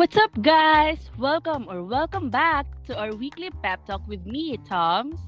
[0.00, 0.96] What's up, guys?
[1.20, 5.20] Welcome or welcome back to our weekly pep talk with me, Toms.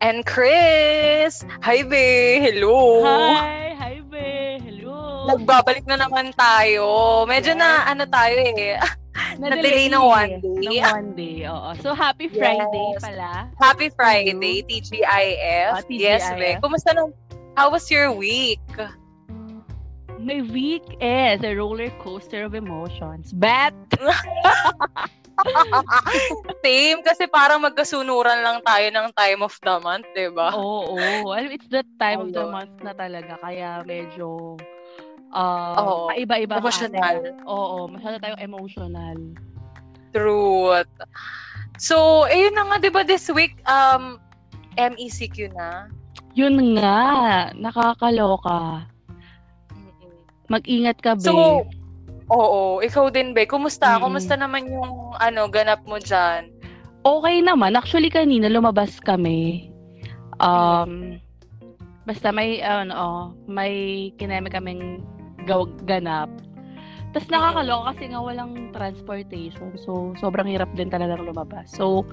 [0.00, 1.44] And Chris!
[1.60, 2.40] Hi, be!
[2.40, 3.04] Hello!
[3.04, 3.76] Hi!
[3.76, 4.56] Hi, be!
[4.56, 5.28] Hello!
[5.28, 7.28] Nagbabalik na naman tayo.
[7.28, 8.80] Medyo na, ano tayo eh.
[9.36, 10.72] Na-delay ng one day.
[10.72, 11.76] Ng one day, oo.
[11.84, 13.04] So, happy Friday Yes.
[13.04, 13.52] pala.
[13.60, 15.76] Happy Friday, TGIF.
[15.76, 16.00] Ah, TGIF.
[16.00, 16.56] Yes, be.
[16.56, 17.12] Kumusta na?
[17.52, 18.64] How was your week?
[20.22, 23.34] My week is a roller coaster of emotions.
[23.34, 23.74] But,
[26.62, 30.54] Same, kasi parang magkasunuran lang tayo ng time of the month, di ba?
[30.54, 33.34] oo, alam, it's that time of the month na talaga.
[33.42, 34.54] Kaya medyo,
[35.34, 36.14] uh, Oo.
[36.14, 37.14] iba-iba ang Emotional.
[37.18, 39.18] ating- Oo, masyado tayong emotional.
[40.14, 40.92] Truth.
[41.82, 44.22] So, ayun na nga, di ba this week, um,
[44.78, 45.90] MECQ na?
[46.38, 48.86] Yun nga, nakakaloka.
[50.52, 51.24] Mag-ingat ka, be.
[51.24, 51.64] So,
[52.28, 53.48] oo, ikaw din, Be.
[53.48, 53.96] Kumusta?
[53.96, 54.00] Mm.
[54.04, 56.52] Kumusta naman yung ano, ganap mo dyan?
[57.02, 57.74] okay naman.
[57.74, 59.70] Actually, kanina lumabas kami.
[60.38, 61.18] Um,
[62.06, 65.02] basta may, ano, oh, may kineme kaming
[65.46, 66.30] gaw- ganap.
[67.12, 69.76] Tapos nakakaloka kasi nga walang transportation.
[69.76, 71.68] So, sobrang hirap din talaga lumabas.
[71.68, 72.08] So,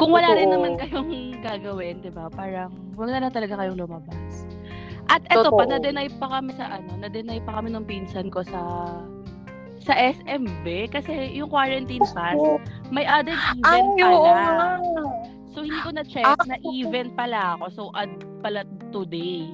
[0.00, 0.56] kung wala rin Totoo.
[0.56, 1.12] naman kayong
[1.46, 2.32] gagawin, di ba?
[2.32, 4.48] Parang, wala na talaga kayong lumabas.
[5.12, 5.68] At eto pa, Totoo.
[5.68, 8.60] na-deny pa kami sa ano, na-deny pa kami ng pinsan ko sa
[9.82, 12.38] sa SMB kasi yung quarantine pass,
[12.88, 14.68] may added Ay, event oo pala.
[15.52, 16.38] So, hindi ko na-check Ah.
[16.48, 17.64] na event pala ako.
[17.68, 18.08] So, add
[18.40, 19.52] pala today.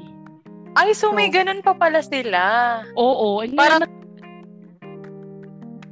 [0.77, 2.43] Ay, so may So, ganun pa pala sila.
[2.95, 3.43] Oo.
[3.43, 3.97] And Para- ngayon,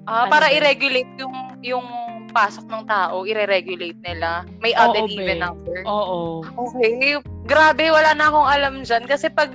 [0.07, 1.35] Ah, Ano para i-regulate yung
[1.67, 1.87] yung
[2.31, 4.47] pasok ng tao, i-regulate nila.
[4.63, 5.43] May added Oo, even be.
[5.43, 5.79] number.
[5.83, 6.47] oo.
[6.47, 7.19] Okay.
[7.47, 9.07] Grabe, wala na akong alam dyan.
[9.07, 9.55] Kasi pag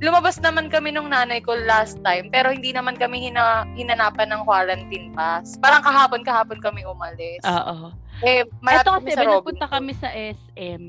[0.00, 4.42] lumabas naman kami nung nanay ko last time, pero hindi naman kami hina, hinanapan ng
[4.44, 5.56] quarantine pass.
[5.60, 7.40] Parang kahapon-kahapon kami umalis.
[7.44, 7.92] Oo.
[8.20, 9.32] eh, malapit Ito kami kasi, sa Robin.
[9.40, 10.82] nagpunta kami sa SM.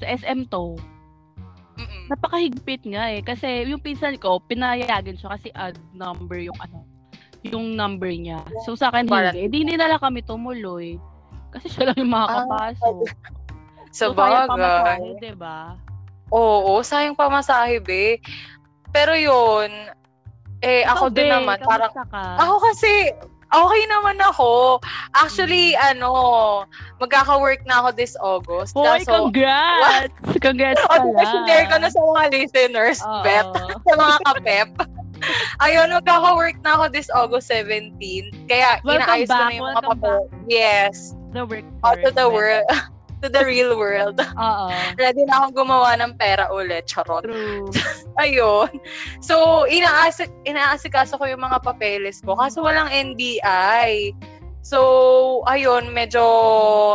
[0.00, 0.76] Sa SM to.
[1.78, 2.04] Mm-mm.
[2.10, 3.20] Napakahigpit nga eh.
[3.20, 6.88] Kasi yung pinsan ko, pinayagan siya kasi add number yung ano,
[7.44, 8.40] yung number niya.
[8.64, 9.48] So sa akin hindi.
[9.48, 10.96] Hindi nila kami tumuloy.
[11.48, 12.96] Kasi siya lang yung makakapasok.
[13.88, 14.52] Sa so, sayang bagay.
[14.52, 15.58] pamasahe, diba?
[16.28, 18.20] Oo, sayang pamasahe, be.
[18.92, 19.68] Pero yun,
[20.60, 22.04] eh, Ikaw, ako din be, naman, parang, ka?
[22.40, 23.12] ako kasi,
[23.48, 24.82] okay naman ako.
[25.16, 26.64] Actually, ano,
[27.00, 28.76] magkaka-work na ako this August.
[28.76, 30.20] Hoy, Kaso, congrats!
[30.46, 31.46] Congrats o, diba, pala.
[31.48, 33.22] share ko na sa mga listeners, Oo.
[33.24, 33.48] bet,
[33.88, 34.70] sa mga kapep.
[35.64, 37.96] Ayun, magkaka-work na ako this August 17.
[38.46, 40.20] Kaya, Welcome inaayos ko back, na yung mga papel.
[40.46, 40.94] Yes.
[41.34, 42.68] The work Out to the world.
[43.22, 44.18] to the real world.
[44.38, 44.66] Oo.
[44.94, 46.86] Ready na akong gumawa ng pera ulit.
[46.86, 47.26] Charot.
[47.26, 47.68] True.
[48.22, 48.70] Ayun.
[49.22, 52.38] So, inaasik, inaasikaso ko yung mga papeles ko.
[52.38, 54.14] Kaso walang NBI.
[54.62, 56.20] So, ayun, medyo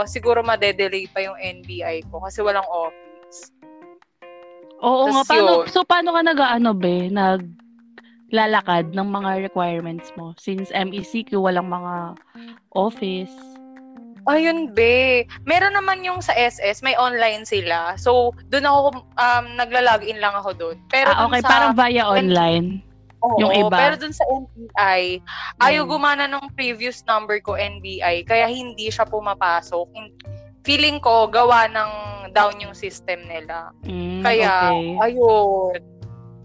[0.06, 3.50] siguro madedelay pa yung NBI ko kasi walang office.
[4.84, 5.24] Oo nga.
[5.24, 5.72] Paano, yun.
[5.72, 7.08] so, paano ka nag-ano, be?
[7.10, 10.36] Naglalakad ng mga requirements mo?
[10.38, 12.20] Since MECQ, walang mga
[12.76, 13.53] office.
[14.24, 15.28] Ayun, be.
[15.44, 18.00] Meron naman yung sa SS, may online sila.
[18.00, 18.80] So, doon ako,
[19.20, 20.78] um, nagla-login lang ako doon.
[20.88, 21.44] Pero ah, okay.
[21.44, 22.80] sa, Parang via online.
[23.24, 23.76] Oo, yung iba.
[23.76, 25.24] Pero dun sa NBI,
[25.64, 25.92] ayaw Mm.
[25.92, 29.88] gumana nung previous number ko NBI, kaya hindi siya pumapasok.
[30.64, 31.92] Feeling ko, gawa ng
[32.32, 33.72] down yung system nila.
[33.84, 35.12] Mm, Kaya, okay.
[35.12, 35.80] ayun.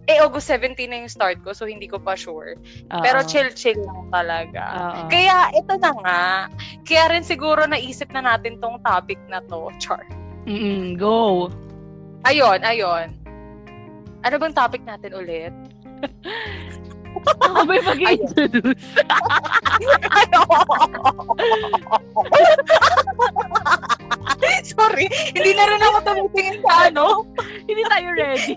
[0.08, 2.56] Eh, August 17 na yung start ko, so hindi ko pa sure.
[2.88, 3.28] Pero Oo.
[3.28, 4.64] chill-chill lang talaga.
[4.72, 5.12] Oo.
[5.12, 6.48] Kaya, ito na nga.
[6.88, 10.08] Kaya rin siguro naisip na natin tong topic na to, Char.
[10.48, 11.52] Mm-mm, go.
[12.24, 13.12] Ayun, ayun.
[14.24, 15.52] Ano bang topic natin ulit?
[17.44, 18.88] Ako ba mag-introduce?
[24.68, 27.26] Sorry, hindi na rin ako tumitingin sa ano.
[27.66, 28.54] Hindi tayo ready.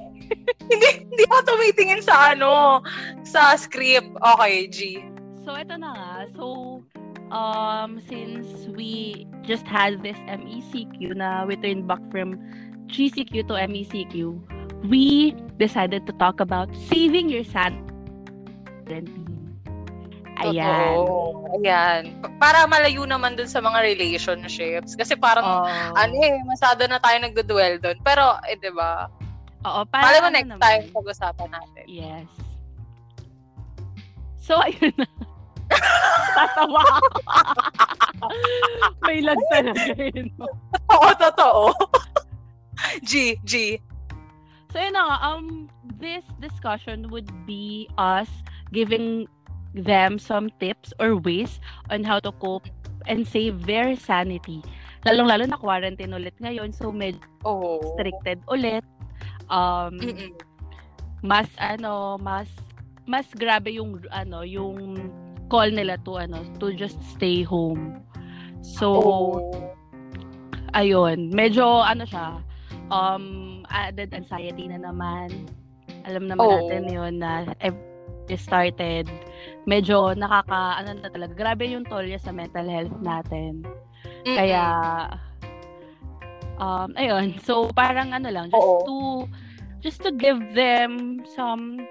[0.70, 2.82] hindi, hindi ako tumitingin sa ano,
[3.22, 4.10] sa script.
[4.18, 5.06] Okay, G.
[5.46, 6.12] So, ito na nga.
[6.34, 6.82] So,
[7.30, 12.42] um, since we just had this MECQ na we turned back from
[12.90, 14.42] GCQ to MECQ,
[14.90, 17.86] we decided to talk about saving your sanity.
[20.42, 21.06] Ayan.
[21.06, 21.62] Totoo.
[21.62, 22.18] Ayan.
[22.18, 24.98] Pa- Para malayo naman dun sa mga relationships.
[24.98, 25.70] Kasi parang, Oo.
[25.94, 28.02] ano eh, masado na tayo nagduduel dun.
[28.02, 29.06] Pero, eh, di ba?
[29.62, 30.62] Oo, para Malay mo ano next naman.
[30.62, 31.84] time pag-usapan natin.
[31.86, 32.28] Yes.
[34.42, 35.06] So, ayun na.
[36.36, 37.10] Tatawa ako.
[39.06, 40.28] May lag talaga yun.
[40.90, 41.64] Oo, totoo.
[43.08, 43.78] G, G.
[44.74, 45.70] So, yun na nga, um,
[46.02, 48.28] this discussion would be us
[48.74, 49.30] giving
[49.78, 51.62] them some tips or ways
[51.94, 52.66] on how to cope
[53.06, 54.60] and save their sanity.
[55.06, 57.78] Lalong-lalo na quarantine ulit ngayon, so medyo Oo.
[57.80, 58.84] restricted ulit.
[59.52, 60.32] Um, Mm-mm.
[61.22, 62.48] mas ano, mas
[63.04, 65.12] mas grabe yung ano, yung
[65.52, 68.00] call nila to ano, to just stay home.
[68.64, 69.38] So, Oo.
[70.72, 72.40] ayun, medyo ano siya,
[72.88, 75.50] um, added anxiety na naman.
[76.08, 76.56] Alam naman Oo.
[76.64, 77.44] natin yun na
[78.32, 79.12] started,
[79.68, 83.60] medyo nakaka, ano na talaga, grabe yung toll niya sa mental health natin.
[84.24, 84.38] Mm-mm.
[84.40, 84.64] Kaya,
[86.62, 88.86] um, ayun, so parang ano lang, just Oo.
[88.86, 88.98] to,
[89.82, 91.82] just to give them some,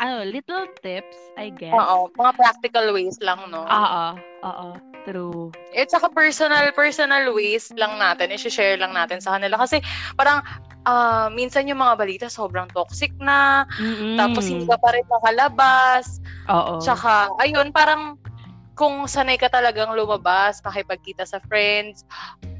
[0.00, 1.76] ano, little tips, I guess.
[1.76, 3.60] Oo, mga practical ways lang, no?
[3.60, 4.04] Oo,
[4.48, 4.68] oo,
[5.04, 5.52] true.
[5.76, 9.60] It's saka personal, personal ways lang natin, i-share lang natin sa kanila.
[9.60, 9.84] Kasi
[10.16, 10.40] parang,
[10.88, 14.16] ah, minsan yung mga balita sobrang toxic na, Mm-mm.
[14.16, 16.24] tapos hindi ka pa rin makalabas.
[16.48, 16.80] Oo.
[16.80, 18.16] Tsaka, ayun, parang
[18.80, 22.08] kung sanay ka talagang lumabas, makipagkita sa friends,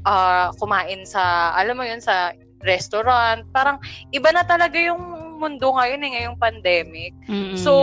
[0.05, 3.81] ah, kumain sa, alam mo yun, sa restaurant, parang
[4.13, 5.01] iba na talaga yung
[5.41, 7.17] mundo ngayon eh, ngayong pandemic.
[7.25, 7.57] Mm-mm.
[7.57, 7.73] So,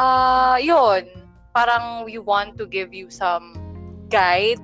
[0.00, 1.04] ah yun,
[1.52, 3.52] parang we want to give you some
[4.08, 4.62] guide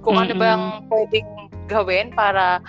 [0.00, 0.40] kung ano Mm-mm.
[0.40, 1.28] ba ang pwedeng
[1.68, 2.64] gawin para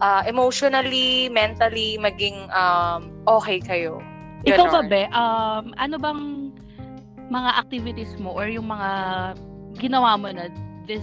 [0.00, 4.00] ah, emotionally, mentally, maging um, okay kayo.
[4.48, 4.86] Ikaw ba, Ganon.
[4.90, 6.22] Be, um, ano bang
[7.32, 8.90] mga activities mo or yung mga
[9.80, 10.52] ginawa mo na
[10.84, 11.02] this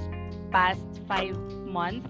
[0.54, 1.34] past five
[1.66, 2.06] months?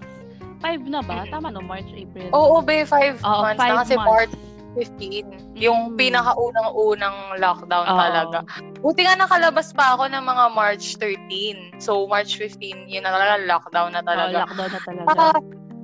[0.60, 1.24] Five na ba?
[1.32, 1.64] Tama no?
[1.64, 2.28] March, April?
[2.36, 4.12] Oo, be, five Oo, months five na kasi months.
[4.12, 4.34] March
[4.76, 5.26] 15.
[5.58, 5.96] Yung Mm.
[5.98, 7.96] pinakaunang-unang lockdown Oo.
[7.96, 8.38] talaga.
[8.78, 11.74] Buti nga nakalabas pa ako ng mga March 13.
[11.80, 14.46] So, March 15, yun na talaga, lockdown na talaga.
[14.46, 15.06] lockdown na talaga.
[15.10, 15.26] Saka,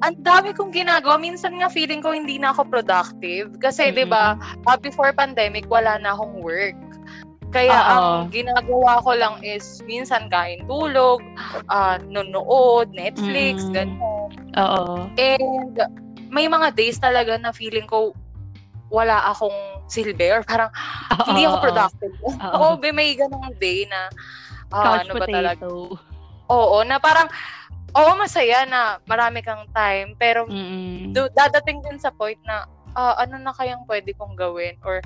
[0.06, 1.16] ang dami kong ginagawa.
[1.16, 3.48] Minsan nga feeling ko hindi na ako productive.
[3.58, 3.98] Kasi, Mm-mm.
[3.98, 4.36] di ba,
[4.68, 6.76] uh, before pandemic, wala na akong work.
[7.56, 7.88] Kaya Oo.
[7.88, 11.24] ang ginagawa ko lang is minsan kain tulog,
[11.72, 13.72] ah, nunood, Netflix, Mm.
[13.72, 14.30] ganun.
[14.60, 15.08] Oo.
[15.16, 15.72] And
[16.28, 18.12] may mga days talaga na feeling ko
[18.92, 19.56] wala akong
[19.88, 20.68] silbi or parang
[21.24, 22.12] hindi ako productive.
[22.52, 22.76] Oo.
[22.82, 24.12] Be, may ganong day na
[24.68, 25.64] Couch ano ba talaga?
[26.52, 27.26] Oo, na parang
[27.96, 30.44] oo, masaya na marami kang time pero
[31.16, 35.00] do, dadating din sa point na ah, ano na kayang pwede kong gawin or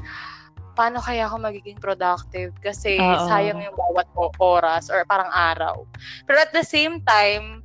[0.75, 3.27] paano kaya ako magiging productive kasi Oo.
[3.27, 4.07] sayang yung bawat
[4.39, 5.85] oras or parang araw.
[6.25, 7.63] Pero at the same time,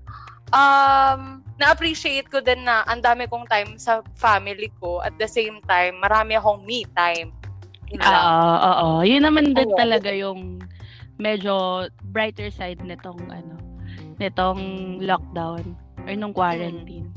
[0.51, 4.99] um, na-appreciate ko din na ang dami kong time sa family ko.
[5.03, 7.31] At the same time, marami akong me time.
[7.95, 8.11] Lang.
[8.11, 8.87] Oo, oo.
[9.05, 9.77] Yun naman din Ayun.
[9.77, 10.59] talaga yung
[11.15, 13.55] medyo brighter side nitong ano,
[14.19, 14.59] nitong
[14.99, 15.63] lockdown
[16.03, 17.07] or nung quarantine.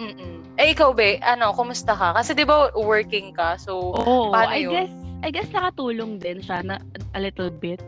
[0.00, 0.43] Mm-mm.
[0.54, 2.14] Eh, ikaw, be, ano, kumusta ka?
[2.14, 4.72] Kasi di ba working ka, so, Oo, paano I yun?
[4.72, 6.76] guess I guess nakatulong din siya na
[7.16, 7.80] a little bit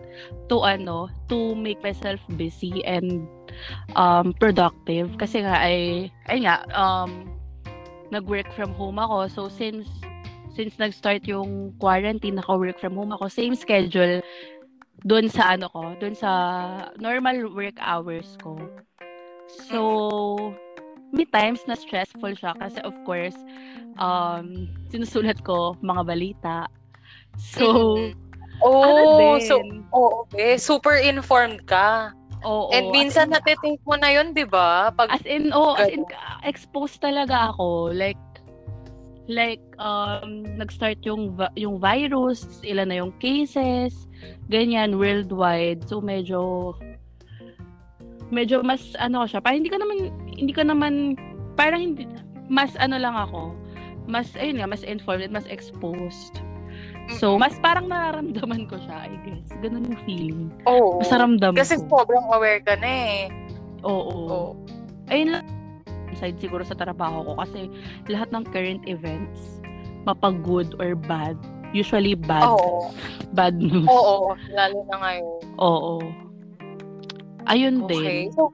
[0.48, 3.28] to ano, to make myself busy and
[3.92, 7.28] um productive kasi nga ay ay nga um
[8.08, 9.28] nag-work from home ako.
[9.28, 9.84] So since
[10.56, 14.24] since nag-start yung quarantine, naka-work from home ako, same schedule
[15.04, 16.30] doon sa ano ko, doon sa
[16.96, 18.56] normal work hours ko.
[19.68, 20.56] So,
[21.14, 23.36] may times na stressful siya kasi of course,
[23.98, 26.56] um, sinusulat ko mga balita.
[27.36, 27.96] So,
[28.64, 29.60] oh, ano so,
[29.92, 32.12] oo, be, super informed ka.
[32.44, 34.92] oo, And minsan in- natitake mo na yun, di ba?
[34.92, 36.04] Pag, As in, oh, as in,
[36.44, 37.92] exposed talaga ako.
[37.92, 38.20] Like,
[39.26, 44.06] like, um, nag-start yung, yung virus, ilan na yung cases,
[44.46, 45.82] ganyan, worldwide.
[45.90, 46.72] So, medyo,
[48.30, 49.96] medyo mas, ano siya, parang hindi ko naman,
[50.30, 51.14] hindi ko naman,
[51.54, 52.04] parang hindi,
[52.46, 53.54] mas ano lang ako,
[54.06, 56.38] mas, ayun nga, mas informed, mas exposed.
[57.18, 59.46] So, mas parang nararamdaman ko siya, I guess.
[59.62, 60.42] Ganun yung feeling.
[60.66, 60.98] oo.
[60.98, 62.02] Mas naramdaman Kasi ko.
[62.02, 63.20] sobrang aware ka na eh.
[63.86, 64.10] Oo.
[64.26, 64.50] Oo.
[65.06, 65.44] ayun lang
[66.16, 67.68] side siguro sa trabaho ko kasi
[68.08, 69.60] lahat ng current events
[70.02, 71.36] mapag good or bad
[71.70, 72.88] usually bad Oo.
[73.38, 74.32] bad news Oo.
[74.50, 75.38] Lalo na ngayon.
[75.60, 75.92] oo
[77.46, 78.28] ayun Okay.
[78.28, 78.52] din So,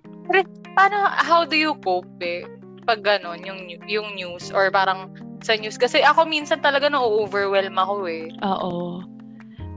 [0.72, 2.44] paano, how do you cope eh?
[2.82, 5.74] Pag ganon, yung, yung news or parang sa news.
[5.74, 8.26] Kasi ako minsan talaga na-overwhelm ako eh.
[8.42, 9.02] oo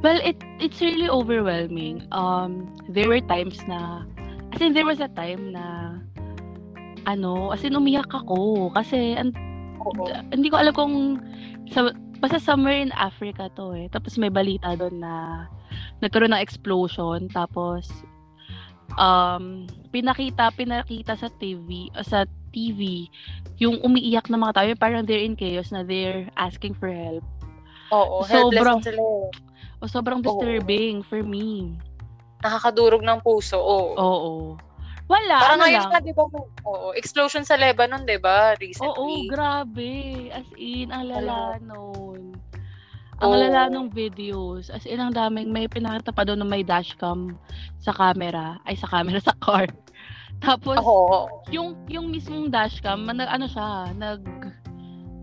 [0.03, 4.05] well it it's really overwhelming um there were times na
[4.53, 5.97] as in there was a time na
[7.09, 9.33] ano as in umiyak ako kasi an-
[9.81, 10.05] Oo.
[10.29, 10.93] hindi ko alam kung
[11.69, 11.89] sa
[12.21, 13.89] basta somewhere in Africa to eh.
[13.89, 15.45] Tapos may balita doon na
[15.99, 17.89] nagkaroon ng explosion tapos
[18.93, 23.09] um pinakita pinakita sa TV uh, sa TV
[23.57, 27.23] yung umiiyak na mga tao yung parang they're in chaos na they're asking for help.
[27.89, 28.23] Oo.
[28.23, 29.27] Sobrang- helpless sila eh.
[29.79, 31.75] O sobrang disturbing for me.
[32.41, 33.55] Nakakadurog ng puso.
[33.55, 33.95] Oo.
[33.95, 34.33] Oo.
[35.05, 35.91] Wala, Parang ano ngayon lang.
[35.93, 36.23] na, di ba?
[36.65, 36.89] Oo.
[36.97, 38.51] Explosion sa Lebanon, di ba?
[38.51, 39.29] Oo, Recently.
[39.29, 39.93] grabe.
[40.33, 42.34] As in, ang lala nun.
[43.23, 43.39] Ang Oo.
[43.39, 44.67] lala nung videos.
[44.67, 47.39] As in, ang daming, may pinakita pa doon may dashcam
[47.79, 48.59] sa camera.
[48.67, 49.71] Ay, sa camera, sa car.
[50.43, 51.31] Tapos, Oo.
[51.47, 54.19] yung, yung mismong dashcam, nag, ano siya, nag,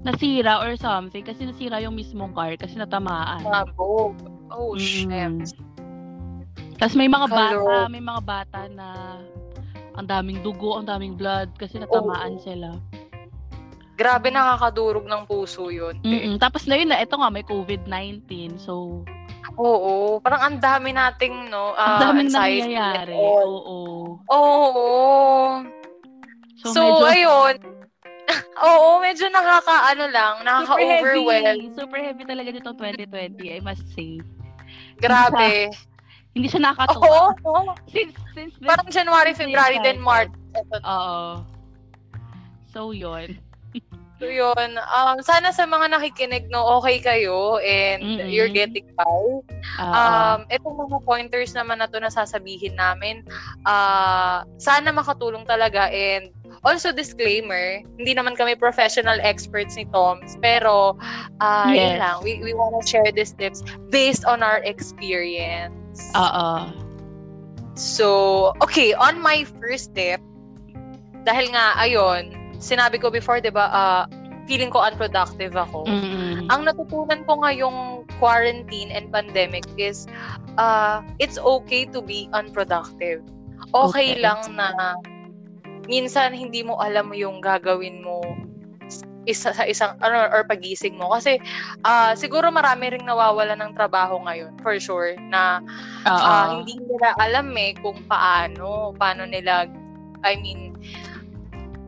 [0.03, 1.21] nasira or something.
[1.21, 3.45] Kasi nasira yung mismong car kasi natamaan.
[3.45, 4.17] Mabog.
[4.49, 5.45] Oh, Mm.
[5.45, 5.53] shit.
[6.77, 7.87] Tapos may mga bata, Hello.
[7.87, 9.21] may mga bata na
[9.95, 12.75] ang daming dugo, ang daming blood kasi natamaan sila.
[13.93, 16.01] Grabe nakakadurog ng puso yun.
[16.01, 16.41] Mm-mm.
[16.41, 18.57] Tapos na yun na, ito nga, may COVID-19.
[18.57, 19.05] So,
[19.59, 20.17] Oo.
[20.25, 23.13] Parang ang dami nating, no, ang ah, daming nangyayari.
[23.13, 23.53] all.
[23.53, 23.79] Oo.
[24.33, 24.81] Oo.
[26.63, 27.57] So, So, medyo ayun.
[28.71, 31.45] Oo, medyo nakaka-ano lang, super nakaka-overwhelm.
[31.45, 31.69] heavy.
[31.75, 34.23] Super heavy talaga dito 2020, I must say.
[35.03, 35.69] Grabe.
[36.33, 36.67] Hindi siya Oo.
[36.71, 37.21] nakakatuwa.
[37.45, 37.75] oo.
[37.91, 40.33] Since, since this, Parang January, February, then March.
[40.81, 41.43] Oo.
[42.73, 43.42] So, yun.
[44.23, 44.79] So, yun.
[44.79, 48.31] Um, sana sa mga nakikinig, no, okay kayo and Mm-mm.
[48.31, 49.03] you're getting by.
[49.03, 49.91] Oo.
[49.91, 53.27] Um, itong mga pointers naman na to na sasabihin namin,
[53.67, 56.31] ah sana makatulong talaga and
[56.63, 60.95] also disclaimer, hindi naman kami professional experts ni Toms, pero
[61.43, 61.75] ah Yes.
[61.75, 65.99] yun lang, we, we wanna share these tips based on our experience.
[66.15, 66.71] Oo.
[67.75, 68.07] So,
[68.63, 70.23] okay, on my first tip,
[71.27, 74.03] dahil nga, ayun, sinabi ko before, di ba, ah,
[74.47, 75.87] feeling ko unproductive ako.
[75.87, 76.47] Mm-mm.
[76.51, 80.07] Ang natutunan ko ngayong quarantine and pandemic is
[80.59, 83.23] uh, it's okay to be unproductive.
[83.71, 84.23] Okay, Okay.
[84.23, 84.99] lang na
[85.87, 88.23] minsan hindi mo alam yung gagawin mo
[89.23, 91.39] isa sa isang ano or pagising mo kasi
[91.87, 95.63] ah, siguro marami ring nawawala ng trabaho ngayon for sure na
[96.07, 99.71] ah, hindi nila alam eh kung paano paano nila
[100.27, 100.72] I mean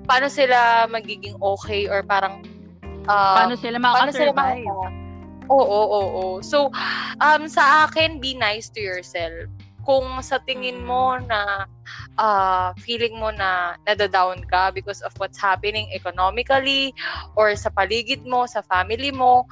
[0.05, 2.45] paano sila magiging okay or parang
[3.09, 4.69] ah, paano sila makasurvive?
[5.45, 6.25] Oo, oo, oo.
[6.41, 6.73] So,
[7.21, 9.49] um, sa akin, be nice to yourself.
[9.85, 11.69] Kung sa tingin mo na
[12.17, 16.97] ah, feeling mo na nadadown ka because of what's happening economically
[17.37, 19.45] or sa paligid mo, sa family mo,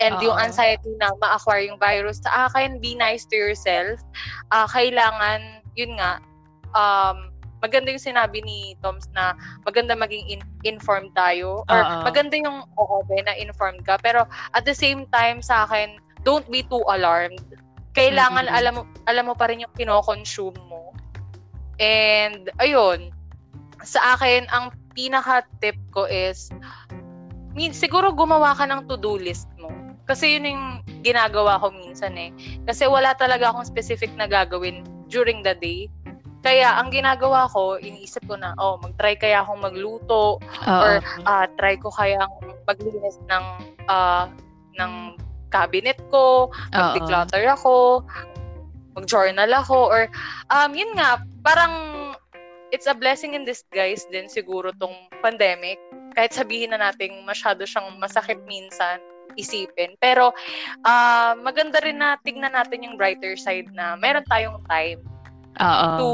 [0.00, 0.44] and yung Oo.
[0.44, 4.00] anxiety na ma-acquire yung virus, sa akin, be nice to yourself.
[4.52, 6.20] Ah, kailangan, yun nga,
[6.76, 7.29] um,
[7.60, 12.02] maganda yung sinabi ni Toms na maganda maging in- informed tayo or Oo.
[12.04, 14.00] maganda yung oo be, na informed ka.
[14.00, 14.24] Pero
[14.56, 17.44] at the same time sa akin don't be too alarmed.
[17.92, 18.56] Kailangan Mhm.
[18.56, 20.92] alam mo alam mo pa rin yung kino-consume mo.
[21.80, 23.12] And ayun.
[23.80, 26.52] Sa akin ang pinaka tip ko is
[27.56, 29.72] min siguro gumawa ka ng to-do list mo.
[30.08, 30.66] Kasi yun yung
[31.00, 32.30] ginagawa ko minsan eh.
[32.66, 35.90] Kasi wala talaga akong specific na gagawin during the day
[36.40, 40.80] kaya ang ginagawa ko, iniisip ko na, oh, mag-try kaya akong magluto, Oo.
[40.80, 42.32] or ah, try ko kayang
[42.64, 43.44] maglinis ng
[43.92, 44.24] ah,
[44.80, 45.20] ng
[45.52, 48.06] cabinet ko, mag-declutter ako,
[48.96, 50.02] mag-journal ako, or
[50.48, 51.74] um, yun nga, parang
[52.72, 55.76] it's a blessing in disguise din siguro tong pandemic.
[56.16, 58.98] Kahit sabihin na natin masyado siyang masakit minsan,
[59.36, 59.94] isipin.
[60.00, 60.32] Pero
[60.88, 65.04] ah, maganda rin na tignan natin yung brighter side na meron tayong time
[65.60, 65.90] Oo.
[65.96, 66.08] to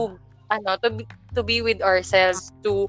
[0.51, 1.03] ano to be,
[1.35, 2.87] to be with ourselves to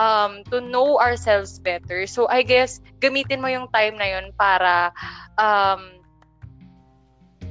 [0.00, 2.08] um to know ourselves better.
[2.08, 4.92] So i guess gamitin mo yung time na yun para
[5.36, 6.00] um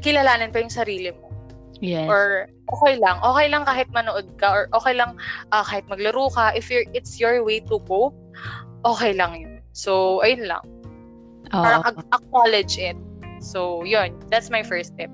[0.02, 1.30] kilalanin pa yung sarili mo.
[1.84, 2.08] Yes.
[2.08, 3.20] or okay lang.
[3.20, 5.20] Okay lang kahit manood ka or okay lang
[5.52, 6.56] ah, kahit maglaro ka.
[6.56, 8.16] If you're it's your way to cope
[8.88, 9.54] okay lang yun.
[9.76, 10.64] So ayun lang.
[11.52, 11.62] Oo.
[11.62, 11.84] parang
[12.16, 12.96] acknowledge it.
[13.44, 14.16] So yun.
[14.32, 15.12] That's my first tip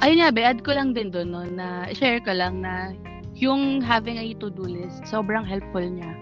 [0.00, 2.96] Ayun nga, be, add ko lang din doon, no, na share ko lang na
[3.36, 6.12] yung having a to-do list, sobrang helpful niya.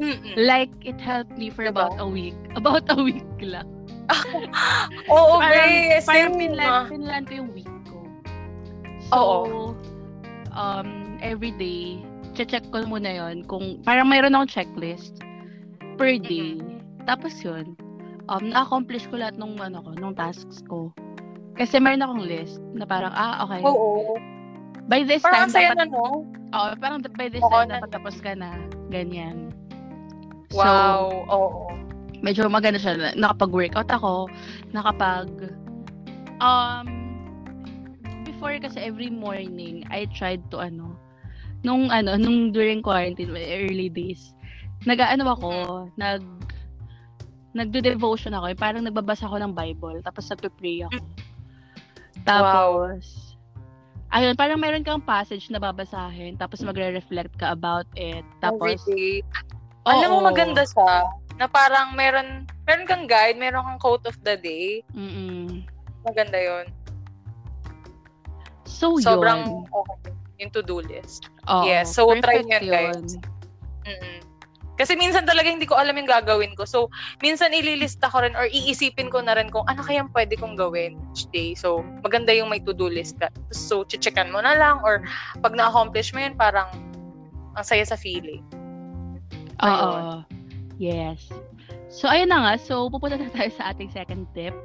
[0.00, 0.34] Mm-mm.
[0.38, 1.90] Like, it helped me for Diba?
[1.90, 2.38] about a week.
[2.58, 3.68] About a week lang.
[5.12, 6.86] oo parang, be, parang same, pinlan, ah.
[6.90, 7.98] pinlan ko yung week ko.
[9.06, 9.34] So, Oo.
[10.54, 12.02] um, every day,
[12.34, 15.20] check ko muna yon kung parang mayroon akong checklist
[16.00, 16.58] per day.
[17.04, 17.76] Tapos yun,
[18.30, 20.94] um, na-accomplish ko lahat ng ano ko, nung tasks ko.
[21.60, 23.60] Kasi mayroon akong list na parang, ah, okay.
[23.60, 24.16] oo
[24.88, 27.90] By this parang time, dapat, na no Oo, parang by this Oo, time, na- dapat
[27.92, 28.56] tapos ka na.
[28.88, 29.52] Ganyan.
[30.50, 30.70] Wow, So,
[31.30, 31.62] oo.
[32.24, 32.96] medyo maganda siya.
[32.96, 34.26] na- Nakapag-workout ako.
[34.72, 35.28] Nakapag...
[36.40, 36.88] Um,
[38.24, 40.96] before kasi every morning, I tried to ano,
[41.60, 44.32] nung ano, nung during quarantine, early days,
[44.88, 45.50] nag-ano ako,
[46.00, 46.24] nag
[47.52, 48.46] nagdo-devotion ako.
[48.48, 50.96] eh, Parang nagbabasa ako ng Bible, tapos nagpe-pray ako.
[52.24, 53.34] Tapos,
[54.10, 58.24] ayun, parang meron kang passage na babasahin, tapos magre-reflect ka about it.
[58.42, 59.24] Tapos, Everyday.
[59.88, 61.08] Alam mo, maganda siya.
[61.40, 64.84] Na parang meron, meron kang guide, meron kang quote of the day.
[64.92, 65.64] mm
[66.04, 66.66] Maganda yon
[68.64, 69.68] So, Sobrang yun.
[69.68, 70.12] okay.
[70.40, 71.28] Yung to-do list.
[71.52, 73.20] Oo, Yes, so try nyo yan, guys.
[73.84, 74.29] Mm-mm.
[74.80, 76.64] Kasi minsan talaga hindi ko alam yung gagawin ko.
[76.64, 76.88] So,
[77.20, 80.96] minsan ililista ko rin or iisipin ko na rin kung ano kayang pwede kong gawin
[81.12, 81.52] each day.
[81.52, 83.28] So, maganda yung may to-do list ka.
[83.52, 85.04] So, checkan mo na lang or
[85.44, 86.72] pag na-accomplish mo yun, parang
[87.52, 88.40] ang saya sa feeling.
[89.60, 90.24] Oo.
[90.80, 91.28] Yes.
[91.92, 92.54] So, ayun na nga.
[92.56, 94.56] So, pupunta na tayo sa ating second tip.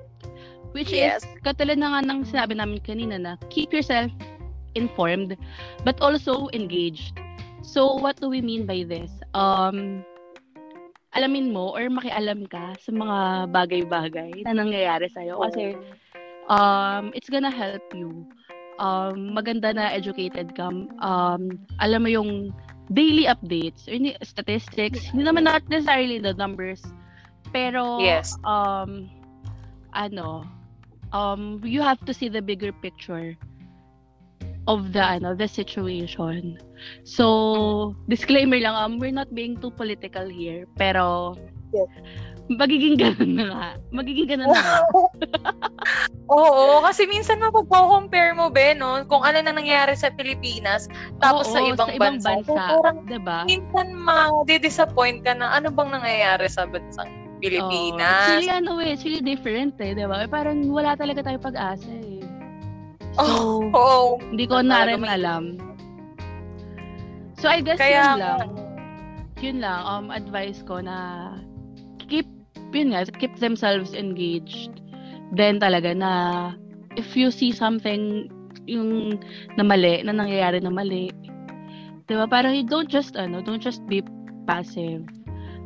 [0.72, 1.28] Which Yes.
[1.28, 4.08] is, katulad na nga ng sinabi namin kanina na keep yourself
[4.80, 5.36] informed
[5.84, 7.20] but also engaged.
[7.66, 9.10] So, what do we mean by this?
[9.34, 10.06] Um,
[11.18, 15.42] alamin mo or makialam ka sa mga bagay-bagay na nangyayari sa'yo.
[15.42, 15.74] Kasi,
[16.46, 18.30] um, it's gonna help you.
[18.78, 20.70] Um, maganda na educated ka.
[21.02, 22.54] Um, alam mo yung
[22.94, 26.86] daily updates, or statistics, hindi naman not necessarily the numbers,
[27.50, 28.38] pero, Yes.
[28.46, 29.10] um,
[29.98, 30.46] ano,
[31.16, 33.34] um, you have to see the bigger picture
[34.68, 36.58] of the, ano, the situation.
[37.04, 41.36] So, disclaimer lang, um, we're not being too political here, pero,
[41.74, 41.90] Yes.
[42.48, 43.68] magiging ganun na nga.
[43.92, 44.80] Magiging ganun na nga.
[46.34, 49.02] Oo, kasi minsan mapagko-compare mo, be, no?
[49.06, 50.90] Kung ano na nangyayari sa Pilipinas,
[51.22, 52.42] tapos sa Oo, ibang, bansa.
[52.46, 53.46] So, parang diba?
[53.46, 57.38] minsan ma-disappoint ka na ano bang nangyayari sa bansang Oo.
[57.44, 58.26] Pilipinas.
[58.26, 60.24] Actually, ano eh, actually different eh, di ba?
[60.24, 62.15] Eh, Parang wala talaga tayo pag-asa eh.
[63.16, 65.60] So, Oh, hindi ko na rin alam.
[67.40, 68.50] So, I guess Kaya, yun lang.
[69.44, 71.30] Yun lang, um, advice ko na
[72.08, 72.28] keep,
[72.72, 74.80] yun nga, keep themselves engaged.
[75.36, 76.12] Then talaga na
[76.96, 78.32] if you see something
[78.66, 79.20] yung
[79.60, 81.12] na mali, na nangyayari na mali,
[82.08, 82.26] di ba?
[82.26, 84.02] Parang you don't just, ano, don't just be
[84.48, 85.06] passive.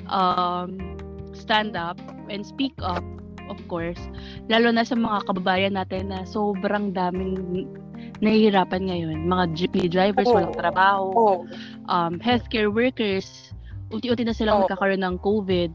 [0.10, 0.98] Um,
[1.38, 3.06] stand up and speak up,
[3.50, 4.00] of course.
[4.48, 7.68] Lalo na sa mga kababayan natin na sobrang daming
[8.24, 9.28] nahihirapan ngayon.
[9.28, 10.38] Mga jeepney drivers, Oo.
[10.38, 11.36] walang trabaho Oo.
[11.92, 13.52] um, healthcare workers,
[13.92, 14.70] unti-unti na silang Oo.
[14.70, 15.72] nagkakaroon ng COVID,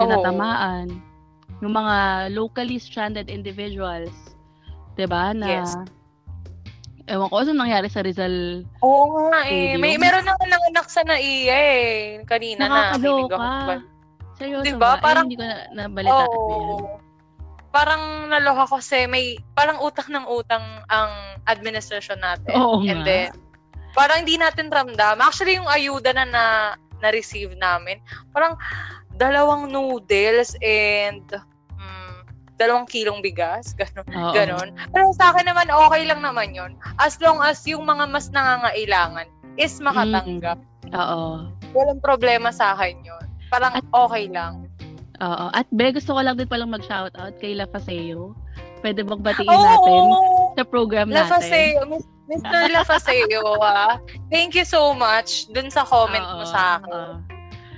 [0.00, 0.88] tinatamaan.
[1.60, 4.14] Yung mga locally stranded individuals,
[4.96, 5.76] 'di ba na Yes.
[7.10, 8.62] Ewan ko ano nangyari sa Rizal.
[8.86, 9.74] Oo nga eh.
[9.74, 9.82] Stadium.
[9.82, 12.22] May, meron na nanganak sa naiya eh.
[12.22, 12.94] Kanina na.
[12.94, 13.82] Nakakaloka.
[14.40, 14.96] Seryoso Diba?
[14.96, 15.04] ba?
[15.04, 16.82] Parang- eh, hindi ko na nabalitaan yan.
[17.70, 21.12] Parang naloka kasi may parang utang ng utang ang
[21.46, 22.56] administration natin.
[22.56, 23.06] Oo And nga.
[23.06, 23.28] then,
[23.92, 25.20] parang hindi natin ramdam.
[25.20, 26.44] Actually, yung ayuda na na,
[26.98, 28.02] na-receive namin,
[28.34, 28.58] parang
[29.14, 31.22] dalawang noodles and
[31.70, 32.18] mm,
[32.58, 33.70] dalawang kilong bigas.
[33.78, 34.08] Ganon.
[34.08, 34.34] Oo.
[34.34, 34.68] Ganon.
[34.90, 39.30] Pero sa akin naman, okay lang naman yon As long as yung mga mas nangangailangan
[39.54, 40.58] is makatanggap.
[40.90, 41.46] Oo.
[41.70, 43.29] Walang problema sa akin yun.
[43.50, 44.70] Parang At- okay lang.
[45.20, 45.46] Oo.
[45.52, 48.32] At be, gusto ko lang din palang mag-shoutout kay La Paseo.
[48.80, 49.60] Pwede magbatiin Oo!
[49.60, 50.02] natin
[50.56, 51.28] sa program natin.
[51.28, 52.72] Lafaseo, Mis- Mr.
[52.72, 54.00] Lafaseo, ah.
[54.32, 56.88] Thank you so much dun sa comment mo Oo, sa akin.
[56.88, 57.14] oo.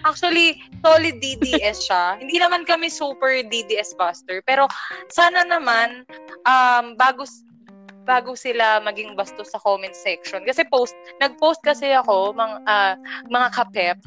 [0.02, 2.14] Actually, solid DDS siya.
[2.22, 4.38] Hindi naman kami super DDS buster.
[4.46, 4.70] Pero
[5.10, 6.06] sana naman,
[6.46, 7.26] um, bago,
[8.02, 10.46] bago sila maging bastos sa comment section.
[10.46, 12.94] Kasi post, nag-post kasi ako, mga, ah,
[13.26, 13.98] mga kapep.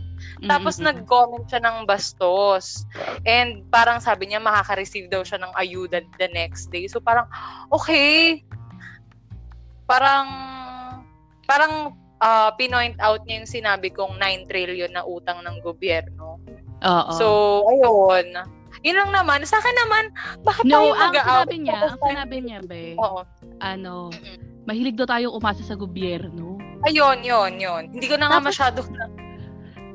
[0.43, 0.91] Tapos Mm-mm.
[0.91, 2.83] nag-comment siya ng bastos.
[3.23, 6.91] And parang sabi niya, makaka-receive daw siya ng ayuda the next day.
[6.91, 7.29] So parang,
[7.71, 8.43] okay.
[9.87, 10.27] Parang,
[11.47, 16.41] parang ah, pinoint out niya yung sinabi kong 9 trillion na utang ng gobyerno.
[16.83, 17.11] Oo.
[17.15, 17.25] So,
[17.71, 18.35] ayun.
[18.85, 19.41] Yun lang naman.
[19.47, 20.03] Sa akin naman,
[20.45, 21.25] bakit no, tayo ang mag-out?
[21.25, 23.19] sinabi niya, ang sinabi niya, be, Oo.
[23.57, 24.13] ano,
[24.69, 26.59] mahilig daw tayong umasa sa gobyerno.
[26.85, 27.83] Ayun, yun, yun.
[27.89, 28.79] Hindi ko na nga Tapos- masyado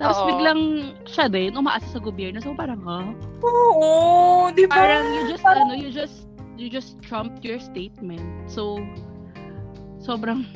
[0.01, 0.29] Tapos Oo.
[0.33, 0.61] biglang
[1.05, 2.41] siya din, umaasa sa gobyerno.
[2.41, 3.05] So parang, ha?
[3.45, 4.81] Oo, di ba?
[4.81, 6.25] Parang you just, Parang- ano, you just,
[6.57, 8.25] you just trumped your statement.
[8.49, 8.81] So,
[10.01, 10.49] sobrang,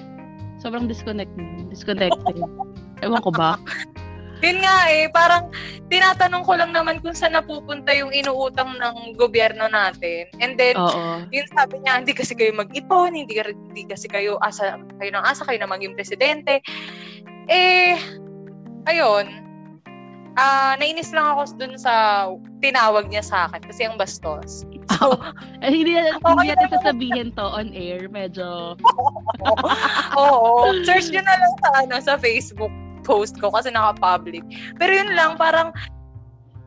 [0.64, 1.30] sobrang disconnect,
[1.68, 2.40] disconnected.
[3.04, 3.60] Ewan ko ba?
[4.44, 5.48] Yun nga eh, parang
[5.88, 10.28] tinatanong ko lang naman kung saan napupunta yung inuutang ng gobyerno natin.
[10.40, 11.24] And then, Oo.
[11.32, 15.48] yun sabi niya, hindi kasi kayo mag-ipon, hindi, hindi kasi kayo asa, kayo nang asa,
[15.48, 16.60] kayo na maging presidente.
[17.48, 17.96] Eh,
[18.86, 19.26] ayun,
[20.34, 22.26] ah nainis lang ako dun sa
[22.58, 24.66] tinawag niya sa akin kasi ang bastos.
[25.00, 25.16] So,
[25.64, 28.04] Eh, hindi, hindi Okay natin sasabihin to on air.
[28.06, 28.76] Medyo,
[30.20, 30.50] oo,
[30.84, 32.72] search niyo na lang sa, ano, sa Facebook
[33.04, 34.44] post ko kasi naka-public.
[34.76, 35.72] Pero yun lang, parang,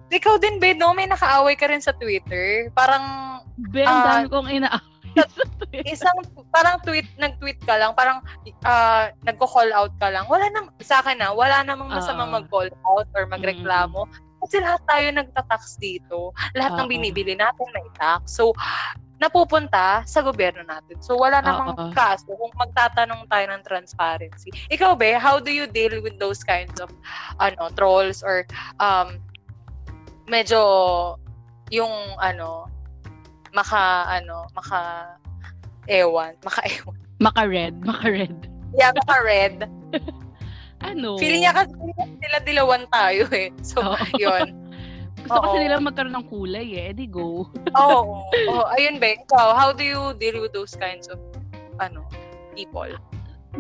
[0.10, 0.93] ikaw din, Bed, no?
[0.93, 2.69] May nakaaway ka rin sa Twitter.
[2.73, 3.03] Parang,
[3.69, 4.69] be, ang Ah, dami kong ina
[5.93, 6.17] isang
[6.53, 8.21] parang tweet, nag-tweet ka lang, parang
[8.65, 10.25] uh, nagko-call out ka lang.
[10.30, 14.06] Wala na, sa akin na, wala namang masama uh, mag-call out or magreklamo.
[14.08, 14.25] Mm-hmm.
[14.38, 16.32] Kasi lahat tayo nagtatax dito.
[16.53, 18.38] Lahat uh, ng binibili natin may tax.
[18.38, 18.53] So,
[19.17, 21.01] napupunta sa gobyerno natin.
[21.01, 24.53] So, wala namang uh, kaso kung magtatanong tayo ng transparency.
[24.69, 26.93] Ikaw, be, how do you deal with those kinds of
[27.41, 28.45] ano trolls or
[28.77, 29.17] um,
[30.30, 30.62] medyo
[31.73, 32.69] yung ano
[33.55, 35.13] maka ano maka
[35.88, 36.99] ewan maka ewan.
[37.17, 38.36] Maka red maka red.
[38.75, 39.55] Yeah maka red.
[40.77, 41.17] Ano?
[41.17, 41.73] Feeling niya kasi
[42.21, 43.49] sila dilawan tayo eh.
[43.65, 43.97] So oh.
[44.21, 44.53] yun.
[45.25, 46.93] Gusto kasi nila magkaroon ng kulay eh.
[46.93, 47.49] Edi go.
[47.73, 51.17] Oh, oh ayun ba so how do you deal with those kinds of
[51.81, 52.05] ano
[52.53, 52.88] people?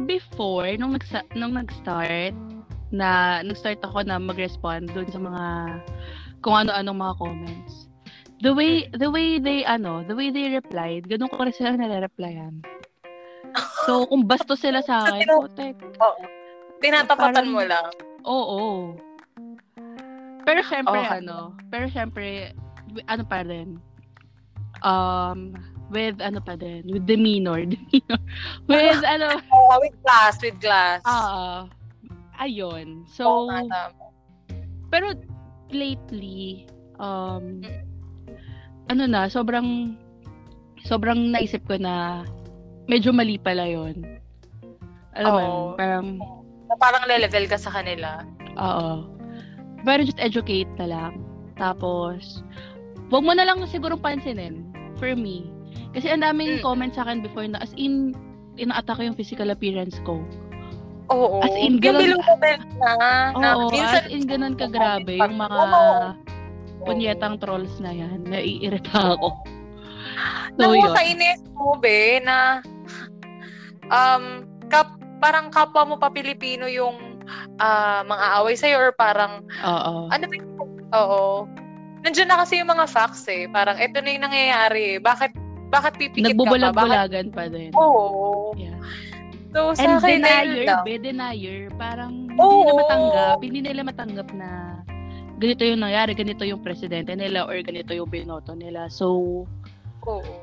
[0.05, 2.37] Before nung nag nung nag-start
[2.93, 5.43] na nag-start ako na mag-respond doon sa mga
[6.45, 7.86] kung ano-ano mga comments.
[8.37, 12.61] The way the way they ano, the way they replied, ganun ko rin sila nare-replyan.
[13.87, 15.79] So, kung basto sila sa akin, so, putek.
[16.03, 16.23] Oo.
[16.83, 17.89] Tinatapatan mo lang.
[18.27, 18.93] Oo.
[20.43, 21.37] Pero syempre, oh, ano,
[21.71, 22.51] pero syempre,
[23.07, 23.79] ano pa rin,
[24.83, 25.55] um,
[25.91, 28.21] with ano pa din, with demeanor, demeanor.
[28.69, 31.01] with ano, oh, with class, with class.
[31.07, 31.59] Ah, uh,
[32.43, 33.07] ayun.
[33.07, 33.67] So, oh,
[34.91, 35.15] pero
[35.71, 36.67] lately,
[36.99, 37.63] um,
[38.87, 39.95] ano na, sobrang,
[40.83, 42.23] sobrang naisip ko na
[42.87, 44.03] medyo mali pala yon
[45.17, 46.07] Alam mo, oh, parang,
[46.67, 48.23] na parang le-level ka sa kanila.
[48.55, 49.07] Oo.
[49.83, 51.13] Pero just educate na lang.
[51.57, 52.45] Tapos,
[53.09, 54.67] wag mo na lang siguro pansinin
[55.01, 55.47] for me.
[55.95, 56.63] Kasi ang daming mm.
[56.63, 58.13] comment sa akin before na as in,
[58.61, 60.21] ina-attack yung physical appearance ko.
[61.07, 61.39] Oo.
[61.39, 62.19] As in, ganun.
[62.19, 62.23] Yung
[62.77, 63.31] na.
[63.33, 65.17] na oo, minsan, as in, ganun kagrabe.
[65.17, 65.61] Yung mga
[66.87, 68.23] punyetang trolls na yan.
[68.23, 69.35] Naiirita ako.
[70.57, 72.65] So, Nakakainis mo, be, na
[73.93, 77.21] um, kap, parang kapwa mo pa Pilipino yung
[77.61, 80.09] uh, mga away sa'yo or parang Oo.
[80.09, 80.35] Ano ba
[80.97, 81.45] Oo.
[82.01, 83.45] Nandiyan na kasi yung mga facts eh.
[83.51, 84.97] Parang ito na yung nangyayari.
[85.03, 85.31] Bakit
[85.67, 86.47] bakit pipikit ka pa?
[86.47, 87.75] Nagbubulag-bulagan pa din.
[87.75, 88.55] Oo.
[88.55, 88.79] Yeah.
[89.51, 94.49] So, sa And akin, denier, be, denier, parang hindi nila matanggap, hindi nila matanggap na
[95.37, 98.89] ganito yung nangyari, ganito yung presidente nila or ganito yung binoto nila.
[98.89, 99.45] So,
[100.05, 100.35] oo.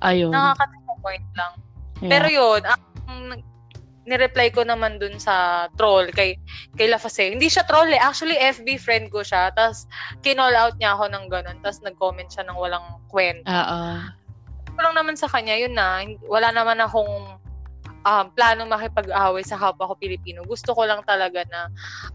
[0.00, 0.32] Ayun.
[0.32, 1.52] Nakaka-disappoint lang.
[2.00, 2.10] Yeah.
[2.16, 2.82] Pero yun, ang
[4.08, 6.34] ni-reply ko naman dun sa troll kay
[6.74, 7.30] kay Lafase.
[7.30, 8.00] Hindi siya troll eh.
[8.00, 9.52] Actually, FB friend ko siya.
[9.52, 9.84] Tapos,
[10.24, 11.58] kinall out niya ako ng ganun.
[11.60, 13.46] Tapos, nag-comment siya ng walang kwento.
[13.46, 13.82] Oo.
[14.72, 16.02] Ko lang naman sa kanya, yun na.
[16.26, 17.38] Wala naman akong
[18.04, 20.44] um, plano makipag-away sa kapwa ko Pilipino.
[20.44, 21.60] Gusto ko lang talaga na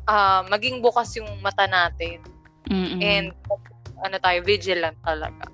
[0.09, 2.21] uh, maging bukas yung mata natin.
[2.69, 3.01] Mm-mm.
[3.01, 3.31] And
[4.01, 5.45] ano tayo, vigilant talaga.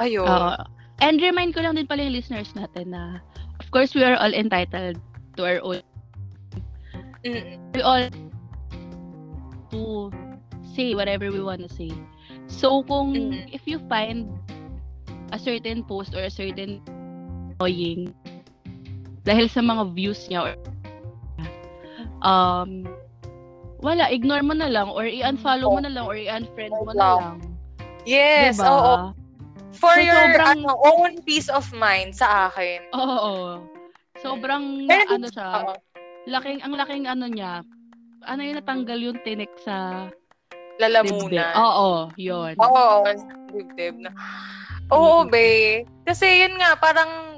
[0.00, 0.28] Ayun.
[0.28, 0.64] Uh,
[1.00, 3.20] and remind ko lang din pala yung listeners natin na
[3.60, 5.00] of course we are all entitled
[5.36, 5.80] to our own
[7.20, 8.08] mm we all
[9.68, 10.08] to
[10.72, 11.92] say whatever we want to say.
[12.48, 13.54] So kung mm-hmm.
[13.54, 14.26] if you find
[15.30, 16.82] a certain post or a certain
[17.60, 18.16] annoying
[19.24, 20.54] dahil sa mga views niya or
[22.24, 22.84] um
[23.80, 27.40] wala ignore mo na lang or i-unfollow mo na lang or i-unfriend mo na lang.
[28.04, 28.68] Yes, diba?
[28.68, 28.94] oo.
[29.80, 32.84] For so, your sobrang, ano, own peace of mind sa akin.
[32.92, 33.64] Oo.
[34.20, 35.48] Sobrang Pero, ano siya.
[36.28, 37.64] Laking ang laking ano niya.
[38.28, 40.08] Ano yung natanggal yung tinik sa
[40.76, 41.52] lalamunan.
[41.56, 42.52] Oo, yun.
[42.60, 43.04] Oo,
[43.52, 44.12] dibdib na.
[44.92, 45.84] Oo, be.
[46.04, 47.29] Kasi yun nga, parang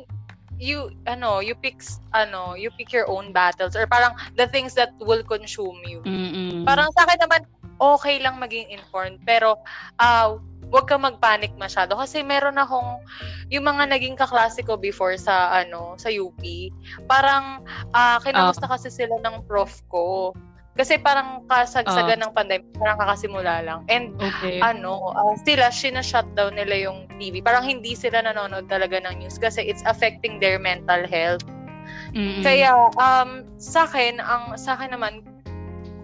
[0.63, 1.83] you ano you pick
[2.15, 6.63] ano you pick your own battles or parang the things that will consume you Mm-mm.
[6.63, 7.43] parang sa akin naman
[7.83, 9.59] okay lang maging informed pero
[9.99, 10.39] uh,
[10.71, 13.03] wag ka magpanic masyado kasi meron akong
[13.51, 16.41] yung mga naging kaklase ko before sa ano sa UP
[17.11, 18.73] parang uh, kinamusta uh.
[18.79, 20.31] kasi sila ng prof ko
[20.73, 23.85] kasi parang kasagsagan uh, ng pandemic, parang kakasimula lang.
[23.93, 24.57] And okay.
[24.65, 27.45] ano, uh, sila, shina-shutdown nila yung TV.
[27.45, 31.45] Parang hindi sila nanonood talaga ng news kasi it's affecting their mental health.
[32.17, 32.41] Mm-hmm.
[32.41, 35.21] Kaya, um, sa akin, ang, sa akin naman,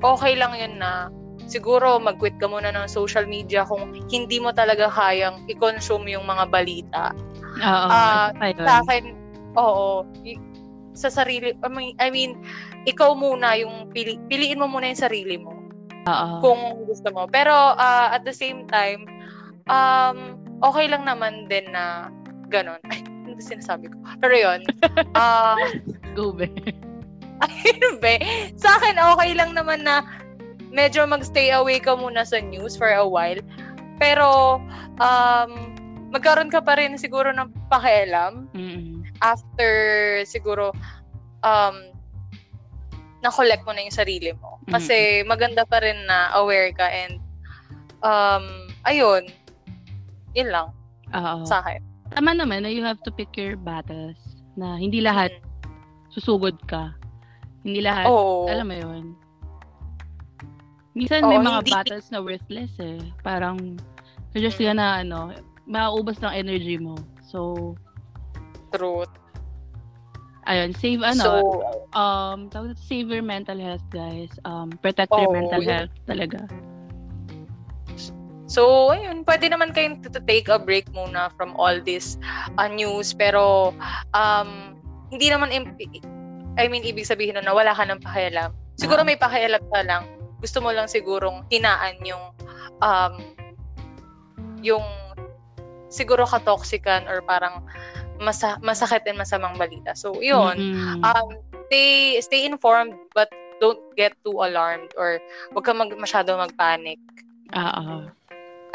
[0.04, 1.08] okay lang yun na
[1.48, 6.44] siguro mag-quit ka muna ng social media kung hindi mo talaga kayang i-consume yung mga
[6.52, 7.16] balita.
[7.56, 7.88] Oo.
[7.88, 8.28] Uh,
[8.60, 9.16] sa akin,
[9.56, 10.04] oo.
[10.28, 10.36] Y-
[10.98, 12.42] sa sarili, I mean, I mean
[12.88, 15.52] ikaw muna yung pili, piliin mo muna yung sarili mo.
[16.08, 16.28] Oo.
[16.40, 17.28] Kung gusto mo.
[17.28, 19.04] Pero uh, at the same time,
[19.68, 22.08] um, okay lang naman din na
[22.48, 22.80] ganun.
[22.88, 23.96] Ay, ano ba sinasabi ko?
[24.24, 24.60] Pero yun.
[25.18, 25.58] Uh,
[26.16, 26.48] Go, be.
[27.44, 28.18] Ayun, be.
[28.56, 30.02] Sa akin, okay lang naman na
[30.72, 33.38] medyo magstay away ka muna sa news for a while.
[33.98, 34.58] Pero,
[35.02, 35.50] um,
[36.08, 39.04] magkaroon ka pa rin siguro ng pakialam Mm-mm.
[39.20, 39.72] after
[40.24, 40.72] siguro
[41.44, 41.92] um
[43.22, 44.62] na-collect mo na yung sarili mo.
[44.70, 47.18] Kasi maganda pa rin na aware ka and
[48.06, 49.26] um ayun,
[50.38, 50.68] yun lang
[51.10, 51.42] Oo.
[51.42, 51.82] sa akin.
[52.14, 54.16] Tama naman na you have to pick your battles.
[54.54, 55.34] Na hindi lahat
[56.14, 56.94] susugod ka.
[57.66, 58.46] Hindi lahat, Oo.
[58.48, 59.04] alam mo yun.
[60.96, 62.98] Minsan Oo, may mga hindi- battles na worthless eh.
[63.22, 63.78] Parang,
[64.32, 65.30] you're just gonna, ano,
[65.68, 66.96] mauubos ng energy mo.
[67.28, 67.74] So,
[68.72, 69.12] Truth.
[70.48, 71.32] Ayun, save, ano, so,
[71.92, 74.32] um, tawag save your mental health, guys.
[74.48, 75.68] Um, protect your Oo, mental yun.
[75.68, 76.48] health talaga.
[78.48, 82.16] So, ayun, pwede naman kayong to, to take a break muna from all this
[82.56, 83.12] uh, news.
[83.12, 83.76] Pero,
[84.16, 84.72] um,
[85.12, 85.76] hindi naman, imp-
[86.56, 88.56] I mean, ibig sabihin na wala ka ng pakialam.
[88.80, 89.06] Siguro Ah.
[89.06, 90.08] may pakialam ka lang.
[90.40, 92.24] Gusto mo lang sigurong hinaan yung,
[92.80, 93.14] um,
[94.64, 94.86] yung,
[95.92, 97.68] siguro ka-toxican or parang
[98.20, 99.94] masa- masakit and masamang balita.
[99.94, 100.56] So, yun.
[100.58, 101.00] Mm-mm.
[101.02, 101.28] Um,
[101.68, 105.18] stay, stay informed but don't get too alarmed or
[105.54, 106.98] wag ka mag, masyado mag-panic.
[107.54, 108.06] Oo.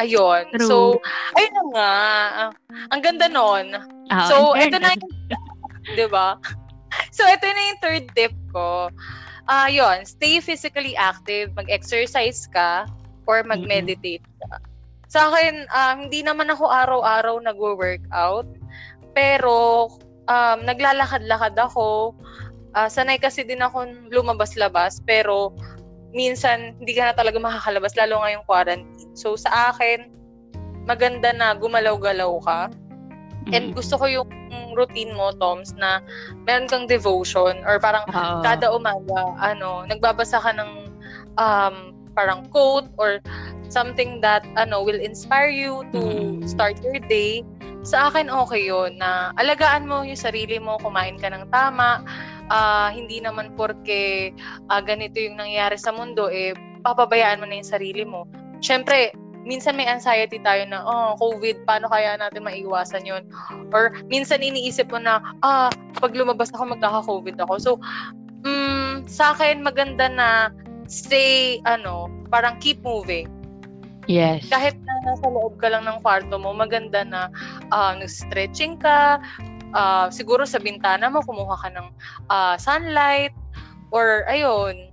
[0.02, 0.44] Ayun.
[0.58, 0.68] True.
[0.68, 0.76] So,
[1.38, 1.92] ayun na nga.
[2.92, 3.68] Ang ganda nun.
[4.10, 5.08] Oo, so, ito na yung,
[6.00, 6.36] di ba?
[7.14, 8.90] So, ito na yung third tip ko.
[9.44, 12.88] Ah, yun, stay physically active, mag-exercise ka,
[13.28, 14.60] or mag-meditate ka.
[15.12, 18.48] Sa akin, ah, hindi naman ako araw-araw nag-workout,
[19.14, 19.88] pero
[20.28, 22.14] um, naglalakad-lakad ako.
[22.74, 25.54] Ah, sanay kasi din ako lumabas-labas, pero
[26.14, 29.14] minsan hindi ka na talaga makakalabas, lalo ngayong quarantine.
[29.14, 30.10] So, sa akin,
[30.90, 32.62] maganda na gumalaw-galaw ka.
[33.54, 33.78] And Mm.
[33.78, 34.30] gusto ko yung
[34.74, 36.02] routine mo, Toms, na
[36.50, 38.42] meron kang devotion or parang Oo.
[38.42, 40.72] kada umaga, ano, nagbabasa ka ng
[41.38, 43.22] um, parang quote or
[43.70, 46.46] something that ano will inspire you to Mm.
[46.46, 47.42] start your day.
[47.84, 52.00] Sa akin okay 'yon na alagaan mo yung sarili mo, kumain ka ng tama.
[52.48, 54.32] Ah, hindi naman porke
[54.72, 58.28] ah, ganito yung nangyayari sa mundo eh papabayaan mo na yung sarili mo.
[58.60, 59.16] Syempre,
[59.48, 63.24] minsan may anxiety tayo na, oh, COVID, paano kaya natin maiwasan yun?
[63.72, 67.54] Or minsan iniisip mo na, ah, pag lumabas ako, magkaka-COVID ako.
[67.60, 67.72] So,
[68.44, 70.52] mm, sa akin, maganda na
[70.88, 73.28] stay, ano, parang keep moving.
[74.08, 74.48] Yes.
[74.52, 77.32] Kahit na nasa loob ka lang ng kwarto mo, maganda na
[77.72, 79.20] ah, nag-stretching ka,
[79.72, 81.88] ah, siguro sa bintana mo, kumuha ka ng
[82.28, 83.32] ah, sunlight,
[83.94, 84.92] or ayun.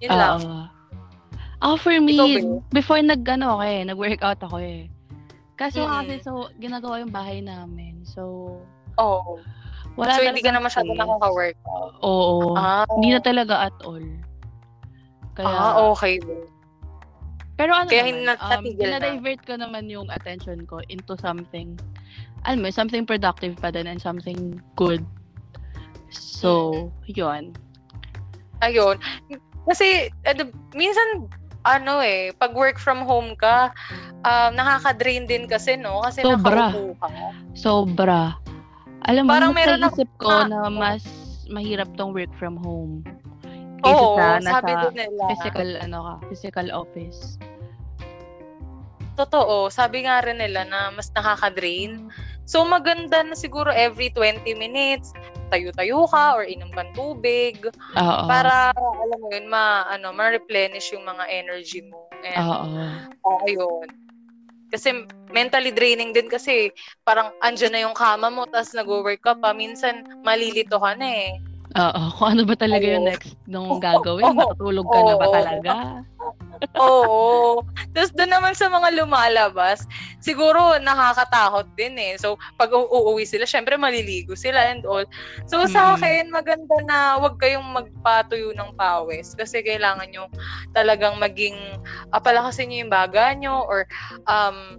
[0.00, 0.40] Yun lang.
[0.40, 0.60] Oo.
[1.60, 2.28] Ako for me, Ikaw
[2.72, 4.88] before nag, ano, ako eh, nag-workout ako eh.
[5.60, 5.92] Kaso Mm-mm.
[6.08, 8.00] kasi, so, ginagawa yung bahay namin.
[8.08, 8.56] So,
[8.96, 9.36] Oo.
[10.00, 11.00] wala so, hindi ka na masyado space.
[11.04, 11.92] nakaka-workout.
[12.00, 12.56] Oo.
[12.56, 14.00] Ah, Hindi na talaga at all.
[15.36, 16.16] Kaya, ah, okay.
[17.60, 18.72] Pero ano Kaya naman, na- um, na.
[18.72, 21.76] dinadivert ko naman yung attention ko into something,
[22.48, 25.04] alam mo, something productive pa din and something good.
[26.08, 27.52] So, yun.
[28.64, 28.96] Ayun.
[29.68, 31.28] Kasi, ano, minsan,
[31.68, 33.68] ano eh, pag work from home ka,
[34.24, 36.00] um, nakaka-drain din kasi, no?
[36.00, 36.72] Kasi Sobra.
[36.72, 37.08] nakaupo ka.
[37.52, 38.20] Sobra.
[39.04, 41.04] Alam mo, Parang meron naisip ko ah, na mas
[41.52, 43.04] mahirap tong work from home.
[43.80, 45.24] Kaysa Oo, sa sabi din nila.
[45.32, 47.40] physical, ano ka, physical office.
[49.18, 52.10] Totoo, sabi nga rin nila na mas nakaka-drain.
[52.46, 55.14] So, maganda na siguro every 20 minutes,
[55.50, 57.58] tayo-tayo ka or inom kang tubig
[57.94, 58.24] Oo.
[58.26, 62.10] para, alam mo yun, ma, ano, ma-replenish yung mga energy mo.
[62.22, 62.70] And, Oo.
[63.26, 63.86] Oo, yun.
[64.70, 65.02] Kasi
[65.34, 66.70] mentally draining din kasi
[67.02, 69.50] parang andyan na yung kama mo tapos nag-work ka pa.
[69.50, 71.34] Minsan malilito ka na eh.
[71.78, 72.02] Oo.
[72.18, 73.10] Kung ano ba talaga yung Oo.
[73.14, 74.34] next nung gagawin?
[74.34, 75.70] Matutulog ka na ba talaga?
[76.76, 77.62] Oo.
[77.94, 79.86] Tapos doon naman sa mga lumalabas,
[80.20, 82.14] siguro nakakatakot din eh.
[82.20, 85.06] So, pag uuwi sila, syempre maliligo sila and all.
[85.48, 85.96] So, sa Mm.
[85.96, 90.26] akin, maganda na wag kayong magpatuyo ng pawis kasi kailangan nyo
[90.76, 91.56] talagang maging,
[92.12, 93.86] uh, palakasin nyo yung baga nyo or,
[94.28, 94.76] um,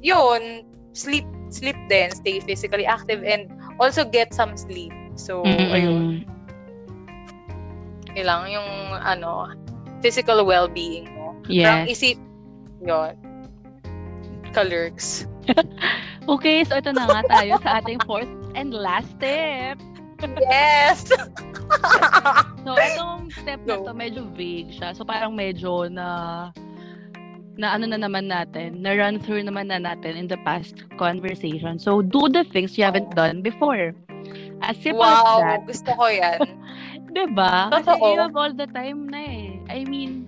[0.00, 3.50] yun, sleep, sleep din, stay physically active and
[3.82, 4.94] also get some sleep.
[5.14, 6.22] So, ayun.
[6.22, 8.12] Mm-mm.
[8.14, 8.70] Kailangan yung,
[9.02, 9.30] ano,
[9.98, 11.34] physical well-being mo.
[11.46, 11.98] Parang Yes.
[11.98, 12.18] isip,
[12.82, 13.14] yun.
[14.54, 15.26] Kalurks.
[16.24, 19.76] Okay, so ito na nga tayo sa ating fourth and last step.
[20.48, 21.04] Yes!
[22.64, 24.96] So, itong step na to, medyo vague siya.
[24.96, 26.48] So, parang medyo na
[27.60, 31.76] na ano na naman natin, na run through naman na natin in the past conversation.
[31.76, 33.92] So, do the things you haven't done before.
[34.62, 35.60] As simple as wow, that.
[35.66, 36.38] gusto ko yan.
[37.16, 37.70] Diba?
[37.70, 38.06] Kasi Totoo.
[38.10, 39.48] you have all the time na eh.
[39.70, 40.26] I mean,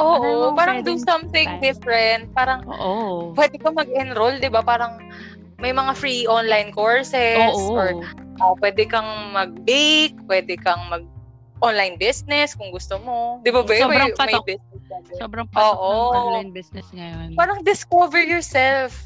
[0.00, 1.60] Oo, Ano, parang do something time.
[1.60, 2.32] different.
[2.32, 3.36] Parang Oo.
[3.36, 4.64] pwede ka mag-enroll, di ba?
[4.64, 4.96] Parang
[5.60, 7.76] may mga free online courses Oo.
[7.76, 7.88] or
[8.40, 11.04] uh, pwede kang mag-bake, pwede kang mag
[11.62, 13.38] online business kung gusto mo.
[13.44, 13.70] Di ba ba?
[13.70, 14.44] Sobrang may, may patok.
[14.48, 15.16] business ka din.
[15.20, 15.92] Sobrang pasok Oo.
[15.92, 17.28] ng online business ngayon.
[17.38, 18.96] Parang discover yourself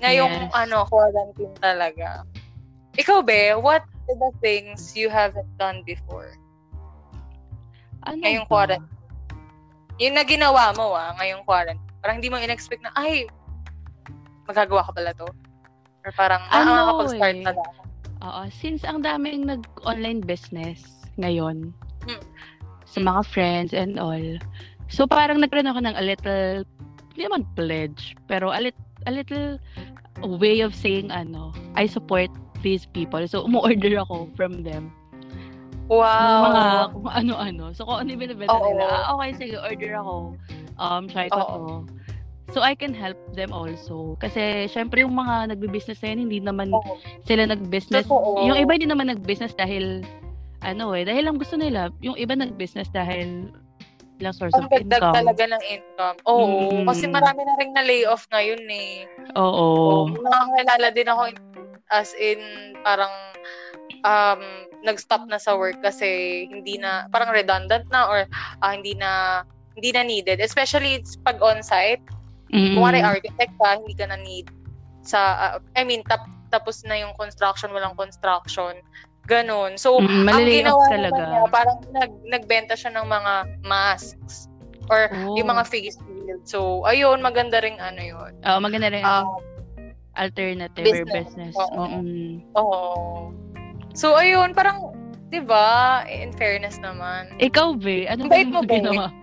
[0.00, 0.54] ngayong Yes.
[0.54, 2.22] ano, quarantine talaga.
[2.98, 6.34] Ikaw, Be, what are the things you haven't done before?
[8.06, 8.50] ano ngayong ba?
[8.50, 8.96] quarantine?
[9.98, 11.82] Yung na ginawa mo, ah, ngayong quarantine.
[12.00, 13.26] Parang hindi mo in-expect na, ay,
[14.46, 15.26] magagawa ko pala to.
[16.02, 17.44] Or parang, ah, Ano makakapag-start eh.
[17.44, 17.72] na lang.
[18.18, 20.82] Oo, since ang daming nag-online business
[21.18, 21.70] ngayon,
[22.08, 22.22] Mm.
[22.82, 24.24] sa mga friends and all,
[24.88, 26.64] so parang nagkaroon ako ng a little,
[27.12, 28.74] hindi naman pledge, pero a, lit,
[29.06, 29.58] a little
[30.40, 32.30] way of saying ano, I support
[32.62, 33.22] these people.
[33.26, 34.90] So, umu-order ako from them.
[35.88, 36.92] Ng mga Wow.
[36.92, 37.64] kung ano-ano.
[37.72, 38.66] So, kung ano yung binibenta Oo.
[38.68, 40.14] nila, ah, okay, sige, order ako.
[40.76, 41.48] Um, try ko Oo.
[41.48, 41.74] to.
[42.48, 44.16] So, I can help them also.
[44.20, 46.96] Kasi, syempre, yung mga nagbe-business na yun, hindi naman Oo.
[47.24, 48.08] sila nag-business.
[48.08, 48.44] Totoo.
[48.48, 50.04] Yung iba hindi naman nag-business dahil,
[50.64, 51.92] ano eh, dahil lang gusto nila.
[52.00, 53.52] Yung iba nag-business dahil
[54.18, 55.14] lang source of Pangdagdag income.
[55.14, 56.16] talaga ng income.
[56.26, 56.46] Oo.
[56.74, 56.86] Mm.
[56.90, 59.06] Kasi marami na rin na layoff ngayon eh.
[59.38, 59.46] Oo.
[59.46, 59.98] Oo.
[60.18, 61.22] Nakakilala din ako
[61.90, 62.38] as in
[62.84, 63.10] parang
[64.04, 64.42] um,
[64.84, 68.24] nag-stop na sa work kasi hindi na, parang redundant na or
[68.62, 69.42] ah, hindi na
[69.78, 70.42] hindi na needed.
[70.42, 72.02] Especially it's pag on-site.
[72.50, 72.74] Mm.
[72.74, 74.48] Kung architect ka, hindi ka na need
[75.04, 78.80] sa, ah, I mean, tap, tapos na yung construction, walang construction.
[79.28, 79.76] Ganon.
[79.76, 81.20] So, Mm, ang ginawa talaga.
[81.20, 83.32] niya, parang nag, nagbenta siya ng mga
[83.68, 84.48] masks
[84.88, 85.36] or Oo.
[85.36, 86.42] yung mga face shield.
[86.48, 88.32] So, ayun, maganda ring ano yun.
[88.40, 89.28] Oo, maganda rin Ah,
[90.18, 91.32] alternative or business.
[91.32, 91.54] business.
[91.56, 91.98] Oo.
[92.58, 92.82] Oo.
[93.94, 94.92] So, ayun, parang,
[95.30, 97.30] di ba, in fairness naman.
[97.38, 98.82] Ikaw, Be, ano bait yung mo, Be.
[98.82, 99.14] ginawa?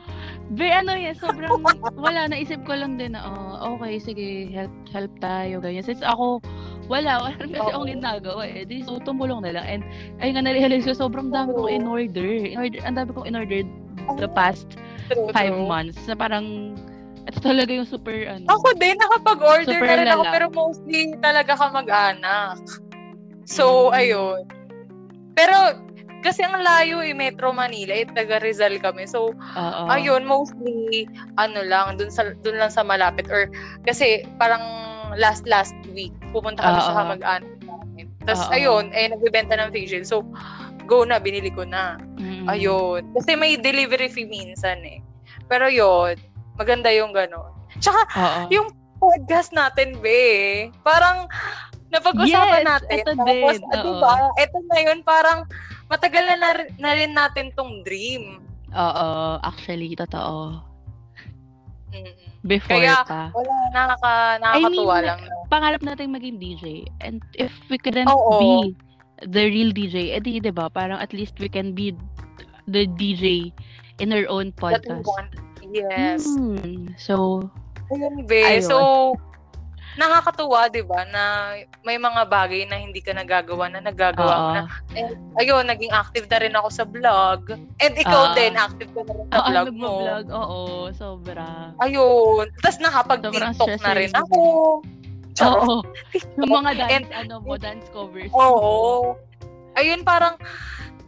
[0.56, 1.62] Be, ano yan, sobrang,
[2.06, 5.84] wala, naisip ko lang din na, oh, okay, sige, help, help tayo, ganyan.
[5.86, 6.40] Since ako,
[6.86, 7.74] wala, wala rin kasi Oo.
[7.82, 8.64] akong ginagawa eh.
[8.64, 9.66] Di, so, tumulong na lang.
[9.66, 9.82] And,
[10.22, 11.66] ayun nga, na-realize ko, sobrang dami Oo.
[11.66, 12.30] kong in-order.
[12.56, 12.80] in-order.
[12.86, 13.62] Ang dami kong in-order
[14.22, 14.78] the past
[15.10, 15.66] True, five true.
[15.70, 15.98] months.
[16.06, 16.78] Na parang,
[17.26, 21.74] ito talaga yung super, ano, Ako din, nakapag-order na rin ako, pero mostly talaga ka
[21.74, 22.58] mag-anak.
[23.46, 23.98] So, Mm.
[23.98, 24.42] ayun.
[25.34, 25.56] Pero,
[26.26, 29.06] kasi ang layo eh, Metro Manila, eh, taga Rizal kami.
[29.06, 29.84] So, oo.
[29.90, 31.06] ayun, mostly,
[31.38, 33.30] ano lang, dun, sa, dun lang sa malapit.
[33.30, 33.50] Or,
[33.86, 34.62] kasi, parang
[35.18, 36.88] last, last week, pumunta kami Oo.
[36.90, 37.52] sa kamag-anak.
[38.26, 40.02] Tapos, ayun, eh, nagbebenta ng facial.
[40.02, 40.26] So,
[40.90, 41.98] go na, binili ko na.
[42.18, 42.50] Mm.
[42.50, 43.02] Ayun.
[43.14, 45.02] Kasi may delivery fee minsan eh.
[45.46, 46.18] Pero yun,
[46.56, 47.52] maganda yung gano'n.
[47.80, 48.42] Tsaka, Oo.
[48.52, 51.28] yung podcast natin, be, parang
[51.92, 52.96] napag-usapan Yes, natin.
[52.98, 53.84] eto Tapos, din, ah, oo.
[53.86, 55.40] diba, eto na yun, parang
[55.88, 58.40] matagal na, na, rin- na rin natin tong dream.
[58.72, 59.08] Oo,
[59.40, 60.60] actually, totoo.
[62.46, 63.34] Before Kaya, pa.
[63.34, 65.20] Wala, nakaka, nakakatuwa mean, lang.
[65.50, 66.66] pangarap natin maging DJ.
[67.02, 68.38] And if we couldn't Oo.
[68.38, 68.54] be
[69.26, 71.90] the real DJ, edi, di ba, parang at least we can be
[72.70, 73.50] the DJ
[73.98, 75.08] in our own That we podcast.
[75.10, 75.32] want.
[75.76, 76.24] Yes.
[76.24, 76.88] Hmm.
[76.96, 77.44] So,
[77.92, 78.42] Ayun, be.
[78.42, 78.66] Ayun.
[78.66, 78.78] So,
[79.96, 84.52] nakakatuwa, di ba, na may mga bagay na hindi ka nagagawa na nagagawa oo.
[84.52, 84.62] na.
[84.92, 87.56] And, ayun, naging active na rin ako sa vlog.
[87.80, 88.36] And ikaw Oo.
[88.36, 89.72] din, active ka na rin sa Oo, vlog mo.
[89.72, 90.26] nagbo-vlog.
[90.32, 90.60] Oo,
[90.92, 91.72] sobra.
[91.80, 92.46] Ayun.
[92.60, 94.40] Tapos nakapag-tiktok na rin ako.
[95.36, 95.74] Oo.
[96.40, 98.32] Yung mga dance, And- ano mo, dance covers.
[98.36, 99.16] Oo.
[99.76, 100.36] Ayun, parang,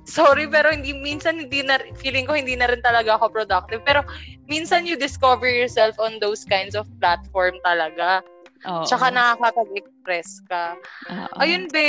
[0.08, 3.84] sorry, pero hindi, minsan hindi na, feeling ko hindi na rin talaga ako productive.
[3.84, 4.02] Pero,
[4.48, 8.24] minsan you discover yourself on those kinds of platform talaga.
[8.66, 8.88] Oo.
[8.88, 10.74] Tsaka nakakapag-express ka.
[11.12, 11.36] Oo.
[11.44, 11.86] Ayun, be.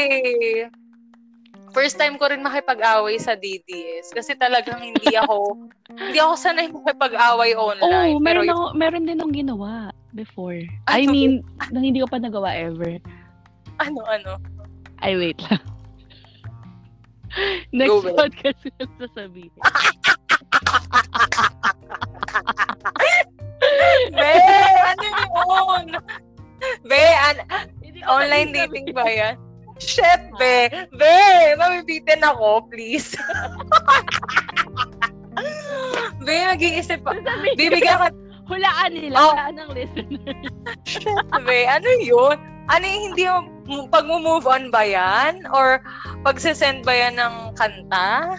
[1.72, 4.10] First time ko rin makipag-away sa DDS.
[4.12, 8.18] Kasi talagang hindi ako, hindi ako sanay makipag-away online.
[8.18, 9.72] Pero meron, ako, meron din akong ginawa
[10.16, 10.58] before.
[10.90, 11.32] Ano I mean,
[11.70, 12.98] nang hindi ko pa nagawa ever.
[13.78, 14.32] ano, ano.
[14.98, 15.62] Ay, wait lang.
[17.68, 19.52] Next Go, podcast ko lang sasabihin.
[24.08, 24.32] Be,
[24.88, 25.86] ano yun?
[26.88, 27.44] Be, an-
[28.08, 29.36] online dating ba yan?
[29.78, 30.72] Shit, be.
[30.96, 31.14] Be,
[31.54, 33.14] mabibitin ako, please.
[36.26, 37.14] be, mag-iisip pa.
[37.54, 38.08] Bibigyan ka,
[38.48, 39.36] Hulaan nila, Oh.
[39.36, 40.40] hulaan ng listener.
[40.88, 41.04] shit,
[41.44, 41.68] be.
[41.68, 42.36] Ano yun?
[42.72, 43.38] Ano yung hindi mo,
[43.92, 45.44] pag move on ba yan?
[45.52, 45.84] Or
[46.24, 48.36] pag-send ba yan ng kanta?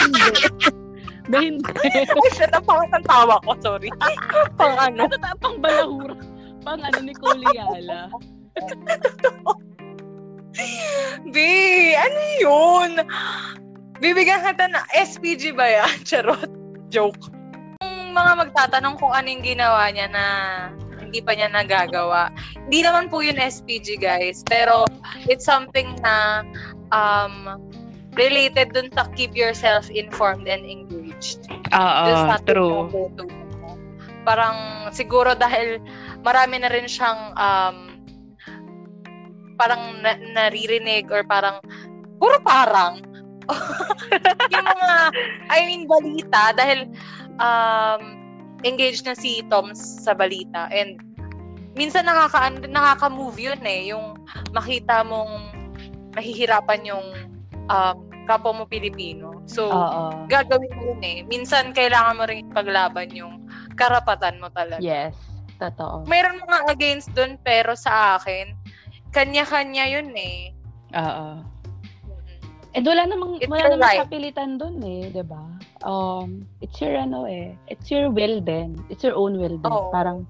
[0.00, 0.22] hindi.
[1.30, 1.86] Hindi.
[1.94, 3.90] Ay, shit, ang pangat ang tawa ko, sorry.
[4.58, 5.06] Pang ano?
[5.06, 6.18] Ano pang balahura?
[6.66, 8.10] Pang ano ni Cole Yala.
[11.32, 11.36] B,
[11.96, 12.90] ano yun?
[14.02, 16.04] Bibigyan kita na SPG ba yan?
[16.04, 16.50] Charot.
[16.92, 17.32] Joke.
[17.80, 20.24] Yung mga magtatanong kung anong ginawa niya na
[21.12, 22.32] hindi pa niya nagagawa.
[22.56, 24.40] Hindi naman po yun SPG, guys.
[24.48, 24.88] Pero
[25.28, 26.40] it's something na
[26.88, 27.60] um,
[28.16, 31.44] related dun sa keep yourself informed and engaged.
[31.68, 32.80] Oo, Just not to true.
[34.24, 35.84] Parang siguro dahil
[36.24, 37.76] marami na rin siyang um,
[39.60, 41.60] parang na- naririnig or parang
[42.16, 43.04] puro parang
[44.54, 44.90] yung mga
[45.52, 46.88] I mean balita dahil
[47.42, 48.21] um,
[48.62, 50.98] engaged na si Tom sa balita and
[51.74, 54.18] minsan nakaka nakaka-move yun eh yung
[54.52, 55.50] makita mong
[56.12, 57.06] mahihirapan yung
[57.68, 57.96] um,
[58.26, 59.42] kapwa mo Pilipino.
[59.50, 60.30] So, Oo.
[60.30, 61.18] gagawin mo yun eh.
[61.26, 63.42] Minsan, kailangan mo rin ipaglaban yung
[63.74, 64.82] karapatan mo talaga.
[64.82, 65.18] Yes.
[65.58, 66.06] Totoo.
[66.06, 68.54] Mayroon mga against dun, pero sa akin,
[69.14, 70.54] kanya-kanya yun eh.
[70.94, 71.42] Oo.
[72.72, 74.00] And wala namang, It's wala namang right.
[74.08, 75.44] kapilitan dun eh, di ba?
[75.84, 77.52] Um, it's your ano eh.
[77.68, 78.80] It's your will din.
[78.88, 79.68] It's your own will din.
[79.68, 79.92] Oo.
[79.92, 80.24] Parang,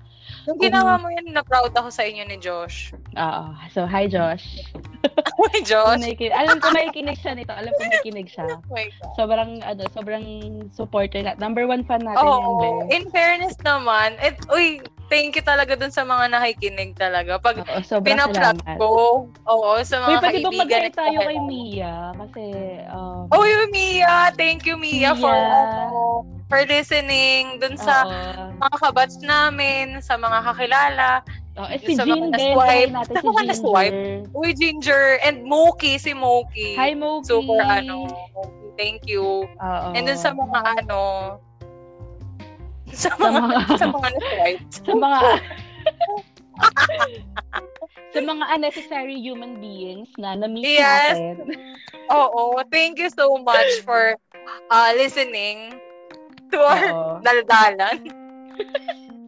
[0.47, 2.91] Nung ginawa mo yun, na-proud ako sa inyo ni Josh.
[3.15, 3.45] oo.
[3.71, 4.59] So, hi Josh.
[5.69, 5.99] Josh!
[5.99, 7.53] Kung nakikinig- alam ko may kinig siya nito.
[7.53, 8.47] Alam ko may kinig siya.
[8.53, 9.13] Oh my God.
[9.15, 10.25] Sobrang, ano, sobrang
[10.71, 11.35] supporter na.
[11.37, 12.61] Number one fan natin yan, Oo.
[12.61, 12.69] Be.
[12.93, 17.37] In fairness naman, it, uy, thank you talaga dun sa mga nakikinig talaga.
[17.37, 18.91] Pag Oo, pinaplug ko,
[19.29, 20.83] oo, sa mga Uy, pwede ba kaibigan.
[20.83, 21.39] mag tayo kay.
[21.43, 21.97] Mia?
[22.17, 22.45] Kasi,
[22.89, 24.33] um, Oh, yung Mia.
[24.35, 25.53] Thank you, Mia, for Mia.
[25.89, 28.57] ano, for listening dun sa oo.
[28.57, 31.09] mga kabats namin, sa mga kakilala.
[31.53, 32.57] Oh, eh, si Jean din.
[32.57, 33.29] Kaya natin Sa si.
[33.29, 34.25] Ginger.
[34.33, 35.21] Uy, Ginger.
[35.21, 36.73] And Moki, si Moki.
[36.81, 37.29] Hi, Moki.
[37.29, 38.09] Super ano.
[38.09, 39.45] Moki, Thank you.
[39.45, 39.89] Oo.
[39.93, 41.01] And dun sa mga ano,
[42.89, 44.65] sa mga- sa mga na-swipe.
[44.73, 45.19] sa mga
[48.13, 51.17] sa mga unnecessary human beings na na-meet Yes.
[51.17, 51.69] natin.
[52.09, 54.17] Oo, thank you so much for
[54.69, 55.77] uh, listening
[56.49, 57.13] to our Oo.
[57.21, 58.09] daldalan.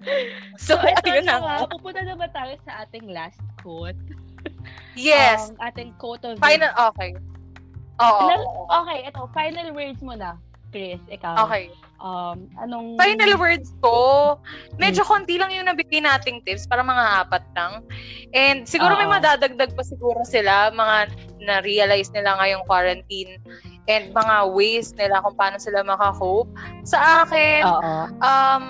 [0.61, 1.71] so, So, ito ayun na nga, nga.
[1.71, 3.99] pupunta na ba tayo sa ating last quote?
[4.95, 5.51] Yes.
[5.51, 7.17] Ang ating quote of Final, okay.
[7.99, 8.21] Oo.
[8.21, 8.41] Final,
[8.71, 10.39] okay, ito, final words mo na,
[10.71, 11.49] Chris, ikaw.
[11.49, 11.69] Okay.
[11.99, 13.01] Um, anong...
[13.01, 14.37] Final words ko,
[14.77, 15.11] medyo Hmm.
[15.19, 17.83] konti lang yung nabigay nating tips, para mga apat lang.
[18.33, 19.15] And siguro may Oo.
[19.15, 21.11] madadagdag pa siguro sila, mga
[21.43, 23.37] na-realize nila ngayong quarantine
[23.87, 26.51] and mga ways nila kung paano sila makakope.
[26.87, 27.95] Sa akin, Oo.
[28.21, 28.65] um,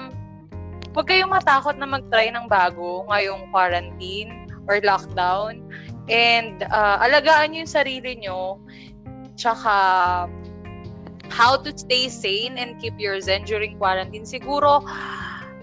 [0.95, 5.59] huwag kayong matakot na mag-try ng bago ngayong quarantine or lockdown.
[6.07, 8.63] And uh, alagaan yung sarili nyo.
[9.35, 9.75] Tsaka,
[11.35, 14.23] how to stay sane and keep your zen during quarantine.
[14.23, 14.87] Siguro,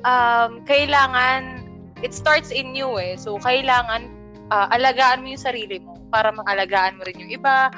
[0.04, 1.64] um, kailangan,
[2.04, 3.16] it starts in you eh.
[3.16, 4.12] So, kailangan,
[4.52, 7.72] uh, alagaan mo yung sarili mo para maalagaan mo rin yung iba.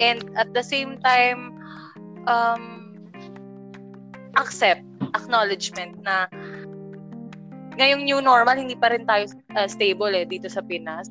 [0.00, 1.60] And at the same time,
[2.24, 2.96] um,
[4.40, 4.80] accept,
[5.12, 6.32] acknowledgement na
[7.76, 11.08] ngayong new normal, hindi pa rin tayo uh, stable eh dito sa Pinas.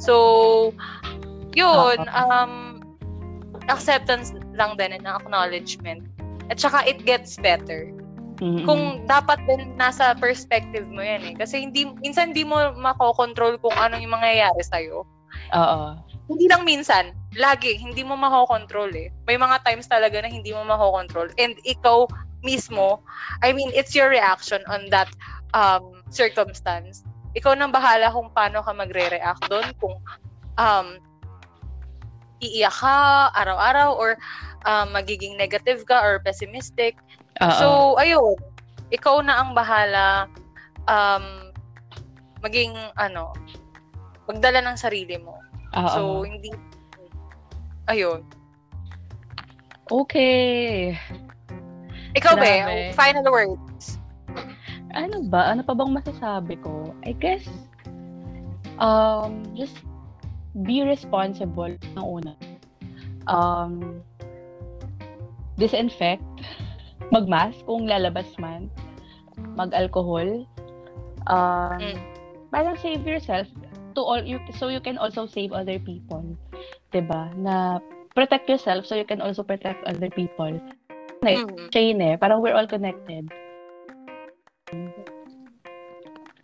[0.00, 0.74] So,
[1.54, 2.82] yun, um,
[3.68, 6.06] acceptance lang din and acknowledgement.
[6.50, 7.94] At saka it gets better.
[8.40, 8.64] Mm-mm.
[8.64, 11.34] Kung dapat din nasa perspective mo yan eh.
[11.36, 15.04] Kasi hindi, minsan hindi mo makokontrol kung ano yung mangyayari sa'yo.
[15.52, 15.80] Oo.
[16.30, 19.12] Hindi lang minsan, lagi, hindi mo makokontrol eh.
[19.28, 21.28] May mga times talaga na hindi mo makokontrol.
[21.36, 22.08] And ikaw
[22.40, 23.04] mismo,
[23.44, 25.12] I mean, it's your reaction on that
[25.52, 27.06] um, circumstance.
[27.38, 29.94] Ikaw nang bahala kung paano ka magre-react doon, kung
[30.58, 30.98] um,
[32.42, 34.18] iiyak ka araw-araw or
[34.66, 36.98] um, magiging negative ka or pessimistic.
[37.38, 37.54] Oo.
[37.56, 37.66] So,
[38.02, 38.36] ayun.
[38.90, 40.26] Ikaw na ang bahala
[40.90, 41.54] um,
[42.42, 43.30] maging, ano,
[44.26, 45.38] magdala ng sarili mo.
[45.78, 45.90] Oo.
[45.94, 46.50] So, hindi,
[47.86, 48.26] ayun.
[49.90, 50.98] okay.
[52.18, 52.90] Ikaw ba, Grabe.
[52.98, 53.99] final words.
[54.94, 55.50] Ano ba?
[55.52, 56.94] Ano pa bang masasabi ko?
[57.06, 57.46] I guess,
[58.78, 59.76] um, just
[60.66, 62.34] be responsible ng una.
[63.30, 64.02] Um,
[65.56, 66.24] disinfect,
[67.14, 68.70] magmask kung lalabas man,
[69.54, 70.46] mag-alcohol,
[71.28, 71.98] um, Mm.
[72.50, 73.46] parang save yourself
[73.94, 76.22] to all you so you can also save other people.
[76.90, 77.30] 'Di ba?
[77.38, 77.78] Na
[78.14, 80.50] protect yourself so you can also protect other people.
[81.20, 81.68] Mhm.
[81.68, 82.16] chain eh.
[82.16, 83.28] Parang we're all connected.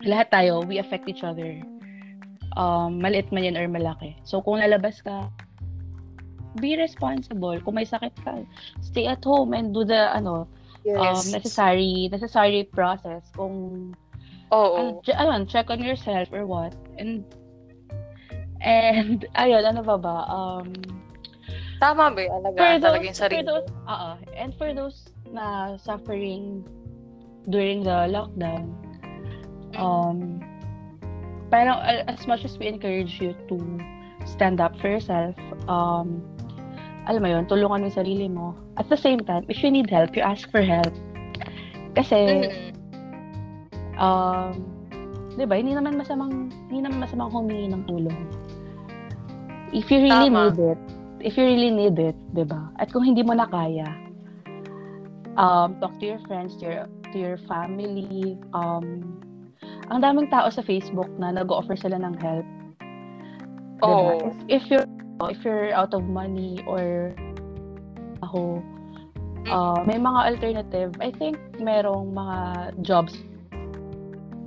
[0.05, 1.61] Lahat tayo, we affect each other.
[2.57, 4.17] Um, maliit man yan or malaki.
[4.25, 5.29] So, kung lalabas ka,
[6.61, 7.61] be responsible.
[7.61, 8.45] Kung may sakit ka,
[8.81, 10.49] stay at home and do the, ano,
[10.97, 13.29] um, necessary, necessary process.
[13.37, 13.93] Kung,
[14.53, 14.77] Oo.
[14.77, 16.73] ano, ch- ayun, check on yourself or what.
[16.97, 17.25] And,
[18.65, 20.17] and, ayun, ano ba ba?
[20.29, 20.73] Um,
[21.77, 22.25] Tama ba?
[22.25, 23.45] Alagaan talaga yung for sarili.
[23.45, 24.11] those, oo.
[24.33, 26.65] and for those na suffering
[27.53, 28.73] during the lockdown.
[29.75, 30.39] Um,
[31.51, 33.57] parang as much as we encourage you to
[34.27, 35.35] stand up for yourself,
[35.67, 36.23] um,
[37.07, 38.55] alam mo yun, tulungan mo yung sarili mo.
[38.79, 40.91] At the same time, if you need help, you ask for help.
[41.95, 42.71] Kasi, Mhm.
[43.97, 44.53] um,
[45.39, 48.21] di ba, hindi naman masamang, hindi naman masamang humingi ng tulong.
[49.71, 50.51] If you really Tama.
[50.51, 50.81] need it,
[51.23, 52.75] if you really need it, di ba?
[52.83, 53.87] At kung hindi mo na kaya,
[55.39, 58.35] um, talk to your friends, to your, to your family.
[58.51, 59.23] Um,
[59.91, 62.47] ang daming tao sa Facebook na nag-offer sila ng help.
[63.79, 63.87] Diba?
[63.87, 64.33] Oo.
[64.49, 64.89] If, if you're
[65.33, 67.13] if you're out of money or
[68.21, 68.61] ako,
[69.49, 70.91] uh, may mga alternative.
[71.01, 72.39] I think merong mga
[72.83, 73.15] jobs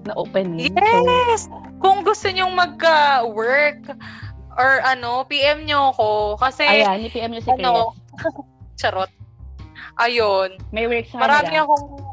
[0.06, 0.74] na opening.
[0.74, 1.48] So, Yes!
[1.80, 3.82] Kung gusto nyong mag-work
[4.60, 6.36] or ano, PM nyo ako.
[6.42, 7.64] Kasi, ayan, i-PM nyo si Chris.
[7.64, 7.96] ano,
[8.80, 9.12] charot.
[10.00, 10.56] Ayun.
[10.72, 12.09] May work sa Marami akong,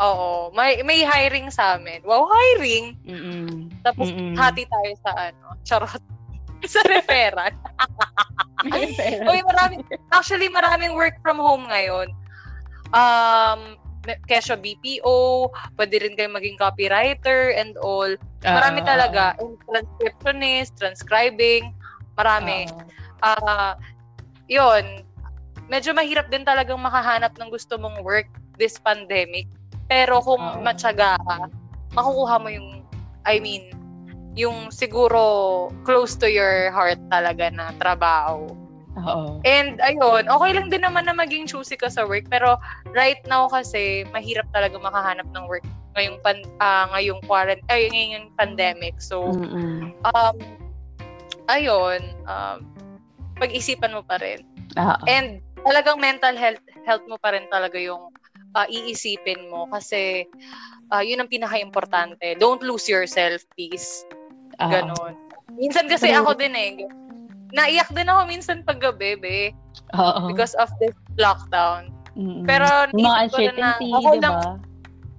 [0.00, 2.04] oo, may, may hiring sa amin.
[2.04, 2.96] Wow, hiring!
[3.04, 3.72] Mm-mm.
[3.80, 4.36] Tapos, Mm-mm.
[4.36, 6.02] hati tayo sa ano, charot.
[6.72, 7.52] sa referral.
[9.30, 12.08] Uy, marami, actually, maraming work from home ngayon.
[12.96, 13.76] Um,
[14.30, 18.08] kesyo BPO, pwede rin kayo maging copywriter and all.
[18.46, 19.34] Marami Oo, talaga.
[19.42, 21.74] And transcriptionist, transcribing,
[22.14, 22.70] marami.
[22.70, 22.80] oo.
[23.24, 23.74] Ah,
[24.46, 25.02] yun.
[25.66, 29.50] Medyo mahirap din talagang makahanap ng gusto mong work this pandemic.
[29.86, 30.60] Pero kung Oo.
[30.62, 31.46] matyaga ka,
[31.94, 32.82] makukuha mo yung,
[33.26, 33.70] I mean,
[34.36, 38.50] yung siguro close to your heart talaga na trabaho.
[38.96, 39.40] Oo.
[39.44, 42.56] And ayun, okay lang din naman na maging choosy ka sa work, pero
[42.92, 45.64] right now kasi mahirap talaga makahanap ng work
[45.96, 48.96] ngayong pan ah, ngayong quarant ay ngayong pandemic.
[49.00, 49.92] So Mm-mm.
[50.12, 50.36] um
[51.48, 52.60] ayun, um
[53.40, 54.44] pag-isipan mo pa rin.
[54.76, 55.04] Oo.
[55.08, 58.12] And talagang mental health health mo pa rin talaga yung
[58.56, 60.24] ah, iisipin mo kasi
[60.88, 62.40] ah, yun ang pinaka-importante.
[62.40, 64.08] Don't lose yourself, please.
[64.64, 64.72] Oo.
[64.72, 65.14] Ganon.
[65.60, 66.24] Minsan kasi True.
[66.24, 66.70] ako din eh.
[67.54, 69.38] Naiyak din ako minsan paggabi, be,
[69.94, 70.26] Oo.
[70.26, 71.92] because of this lockdown.
[72.16, 72.48] Mm-mm.
[72.48, 74.38] Pero naisip ko na ako di lang,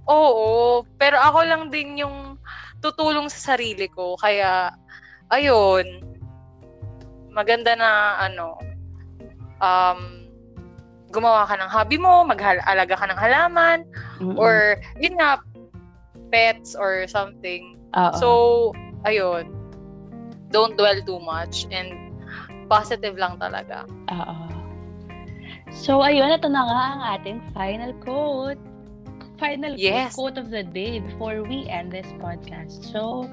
[0.10, 2.36] oo, pero ako lang din yung
[2.82, 4.18] tutulong sa sarili ko.
[4.20, 4.74] Kaya,
[5.30, 6.04] ayun,
[7.32, 8.58] maganda na, ano,
[9.62, 10.27] um,
[11.12, 13.88] gumawa ka ng hobby mo, mag-alaga ka ng halaman,
[14.20, 14.36] Mm-mm.
[14.36, 15.40] or, yun nga,
[16.32, 17.80] pets or something.
[17.96, 18.18] Oo.
[18.20, 18.28] So,
[19.08, 19.48] ayun,
[20.52, 21.96] don't dwell too much and
[22.68, 23.88] positive lang talaga.
[24.12, 24.36] Oo.
[25.72, 28.60] So, ayun, ito na nga ang ating final quote.
[29.38, 30.18] Final Yes.
[30.18, 32.82] quote of the day before we end this podcast.
[32.90, 33.30] So,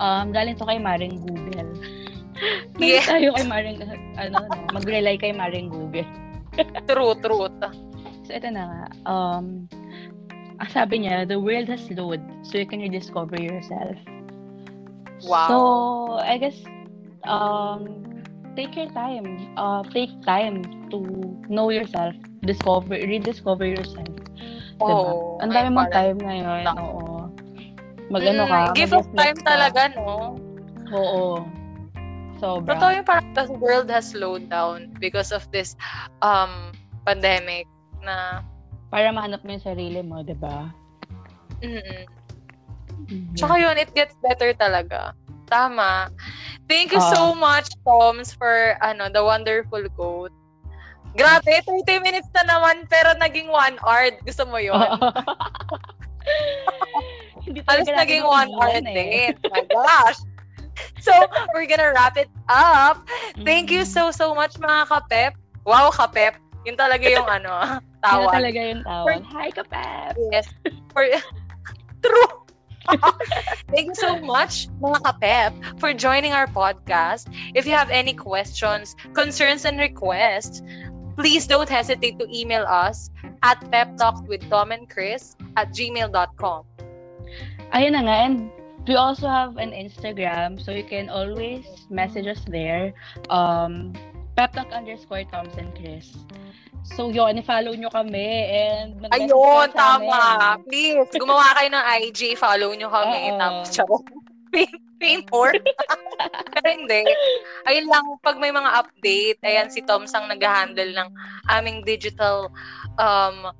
[0.00, 1.70] um, galing to kay Maring Google.
[2.80, 3.06] Yeah.
[3.06, 3.78] tayo kay Maring,
[4.18, 6.08] ano, no, mag-rely kay Maring Google.
[6.88, 7.60] True, truth.
[8.26, 8.84] So, ito na nga.
[9.08, 9.66] Um,
[10.60, 13.96] ang sabi niya, the world has slowed so you can rediscover yourself.
[15.26, 15.48] Wow.
[15.48, 15.56] So,
[16.22, 16.58] I guess,
[17.24, 18.04] um,
[18.54, 19.38] take your time.
[19.56, 20.98] Uh, take time to
[21.48, 22.14] know yourself.
[22.42, 24.12] Discover, rediscover yourself.
[24.82, 25.14] Diba?
[25.14, 26.62] Oh, Ang dami mong time ngayon.
[26.74, 27.30] Oo.
[28.10, 28.58] Mag-ano ka.
[28.58, 30.36] Mm, of mag-reflect time talaga, no?
[30.90, 31.46] Oo.
[32.42, 32.74] Sobra.
[32.74, 35.78] Totoo yung parang the world has slowed down because of this
[36.26, 36.74] um
[37.06, 37.70] pandemic
[38.02, 38.42] na
[38.90, 40.66] Para mahanap mo yung sarili mo, di ba?
[41.62, 42.10] mm
[43.12, 43.34] Mhm.
[43.36, 45.12] Tsaka yun, it gets better talaga.
[45.50, 46.08] Tama.
[46.64, 47.12] Thank you Oo.
[47.12, 50.32] so much, Toms, for ano the wonderful quote.
[51.12, 54.08] Grabe, 30 minutes na naman, pero naging one hour.
[54.24, 54.80] Gusto mo yun?
[57.44, 58.96] Hindi Halos naging one hour mapigilan eh.
[58.96, 59.32] din.
[59.52, 60.16] My gosh.
[61.02, 61.12] So,
[61.52, 63.04] we're gonna wrap it up.
[63.44, 65.32] Thank you so, so much, mga kapep.
[65.66, 66.38] Wow, kapep.
[66.62, 67.50] Yun talaga yung ano,
[67.82, 68.32] Yun tawag.
[68.34, 69.22] talaga yung tawag.
[69.34, 70.14] Hi, Kapep!
[70.30, 70.46] Yes.
[70.94, 71.06] For,
[72.06, 72.32] true.
[73.70, 77.30] Thank you so much, mga kapep, for joining our podcast.
[77.54, 80.62] If you have any questions, concerns, and requests,
[81.18, 83.10] please don't hesitate to email us
[83.42, 86.62] at peptalkswithtomandchris at gmail.com.
[87.74, 88.50] Ayun na nga, and
[88.86, 92.92] we also have an Instagram, so you can always message us there.
[93.30, 93.92] Um,
[94.36, 96.16] peptalk underscore Thompson Chris.
[96.82, 100.58] So yun, i-follow nyo kami and Ayun, tama.
[100.58, 100.66] amin.
[100.66, 103.30] Please, gumawa kayo ng IG, follow nyo kami.
[103.38, 104.02] Tapos,
[104.50, 105.54] pay more.
[106.54, 107.02] Pero hindi.
[107.70, 111.08] Ayun lang, pag may mga update, ayan, si Tom sang nag-handle ng
[111.50, 112.50] aming digital
[112.98, 113.50] um,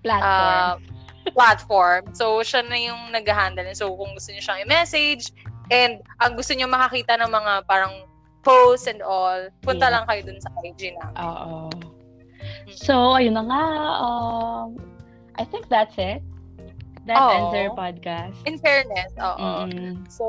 [0.00, 0.24] Platform.
[0.24, 0.74] ah,
[1.32, 2.12] platform.
[2.14, 3.70] So, siya na yung nag-handle.
[3.74, 5.32] So, kung gusto niyo siyang i-message,
[5.70, 8.04] and ang gusto niyo makakita ng mga parang
[8.42, 9.94] posts and all, punta Yeah.
[10.00, 11.06] lang kayo dun sa IG na.
[11.20, 11.70] Oo.
[12.72, 13.64] So, ayun na nga.
[14.00, 14.78] Um,
[15.36, 16.24] I think that's it.
[17.08, 17.32] That Oo.
[17.32, 18.36] ends our podcast.
[18.44, 19.66] In fairness, oo.
[19.66, 20.04] Mm-mm.
[20.12, 20.24] So,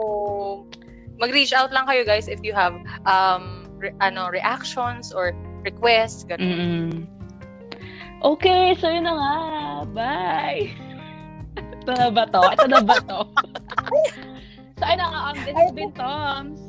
[1.19, 2.73] mag-reach out lang kayo guys if you have
[3.05, 6.47] um re- ano reactions or requests, ganun.
[6.47, 6.91] Mm-mm.
[8.21, 9.35] Okay, so yun na nga.
[9.97, 10.69] Bye!
[11.57, 12.41] Ito na ba to?
[12.55, 13.19] Ito na ba to?
[14.77, 15.19] so, ayun nga.
[15.31, 16.59] Um, this has been Toms.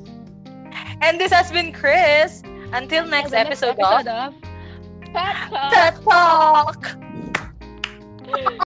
[1.03, 2.43] And this has been Chris.
[2.72, 5.72] Until next the episode, episode of of Pep Talk.
[5.72, 6.80] Pep Talk!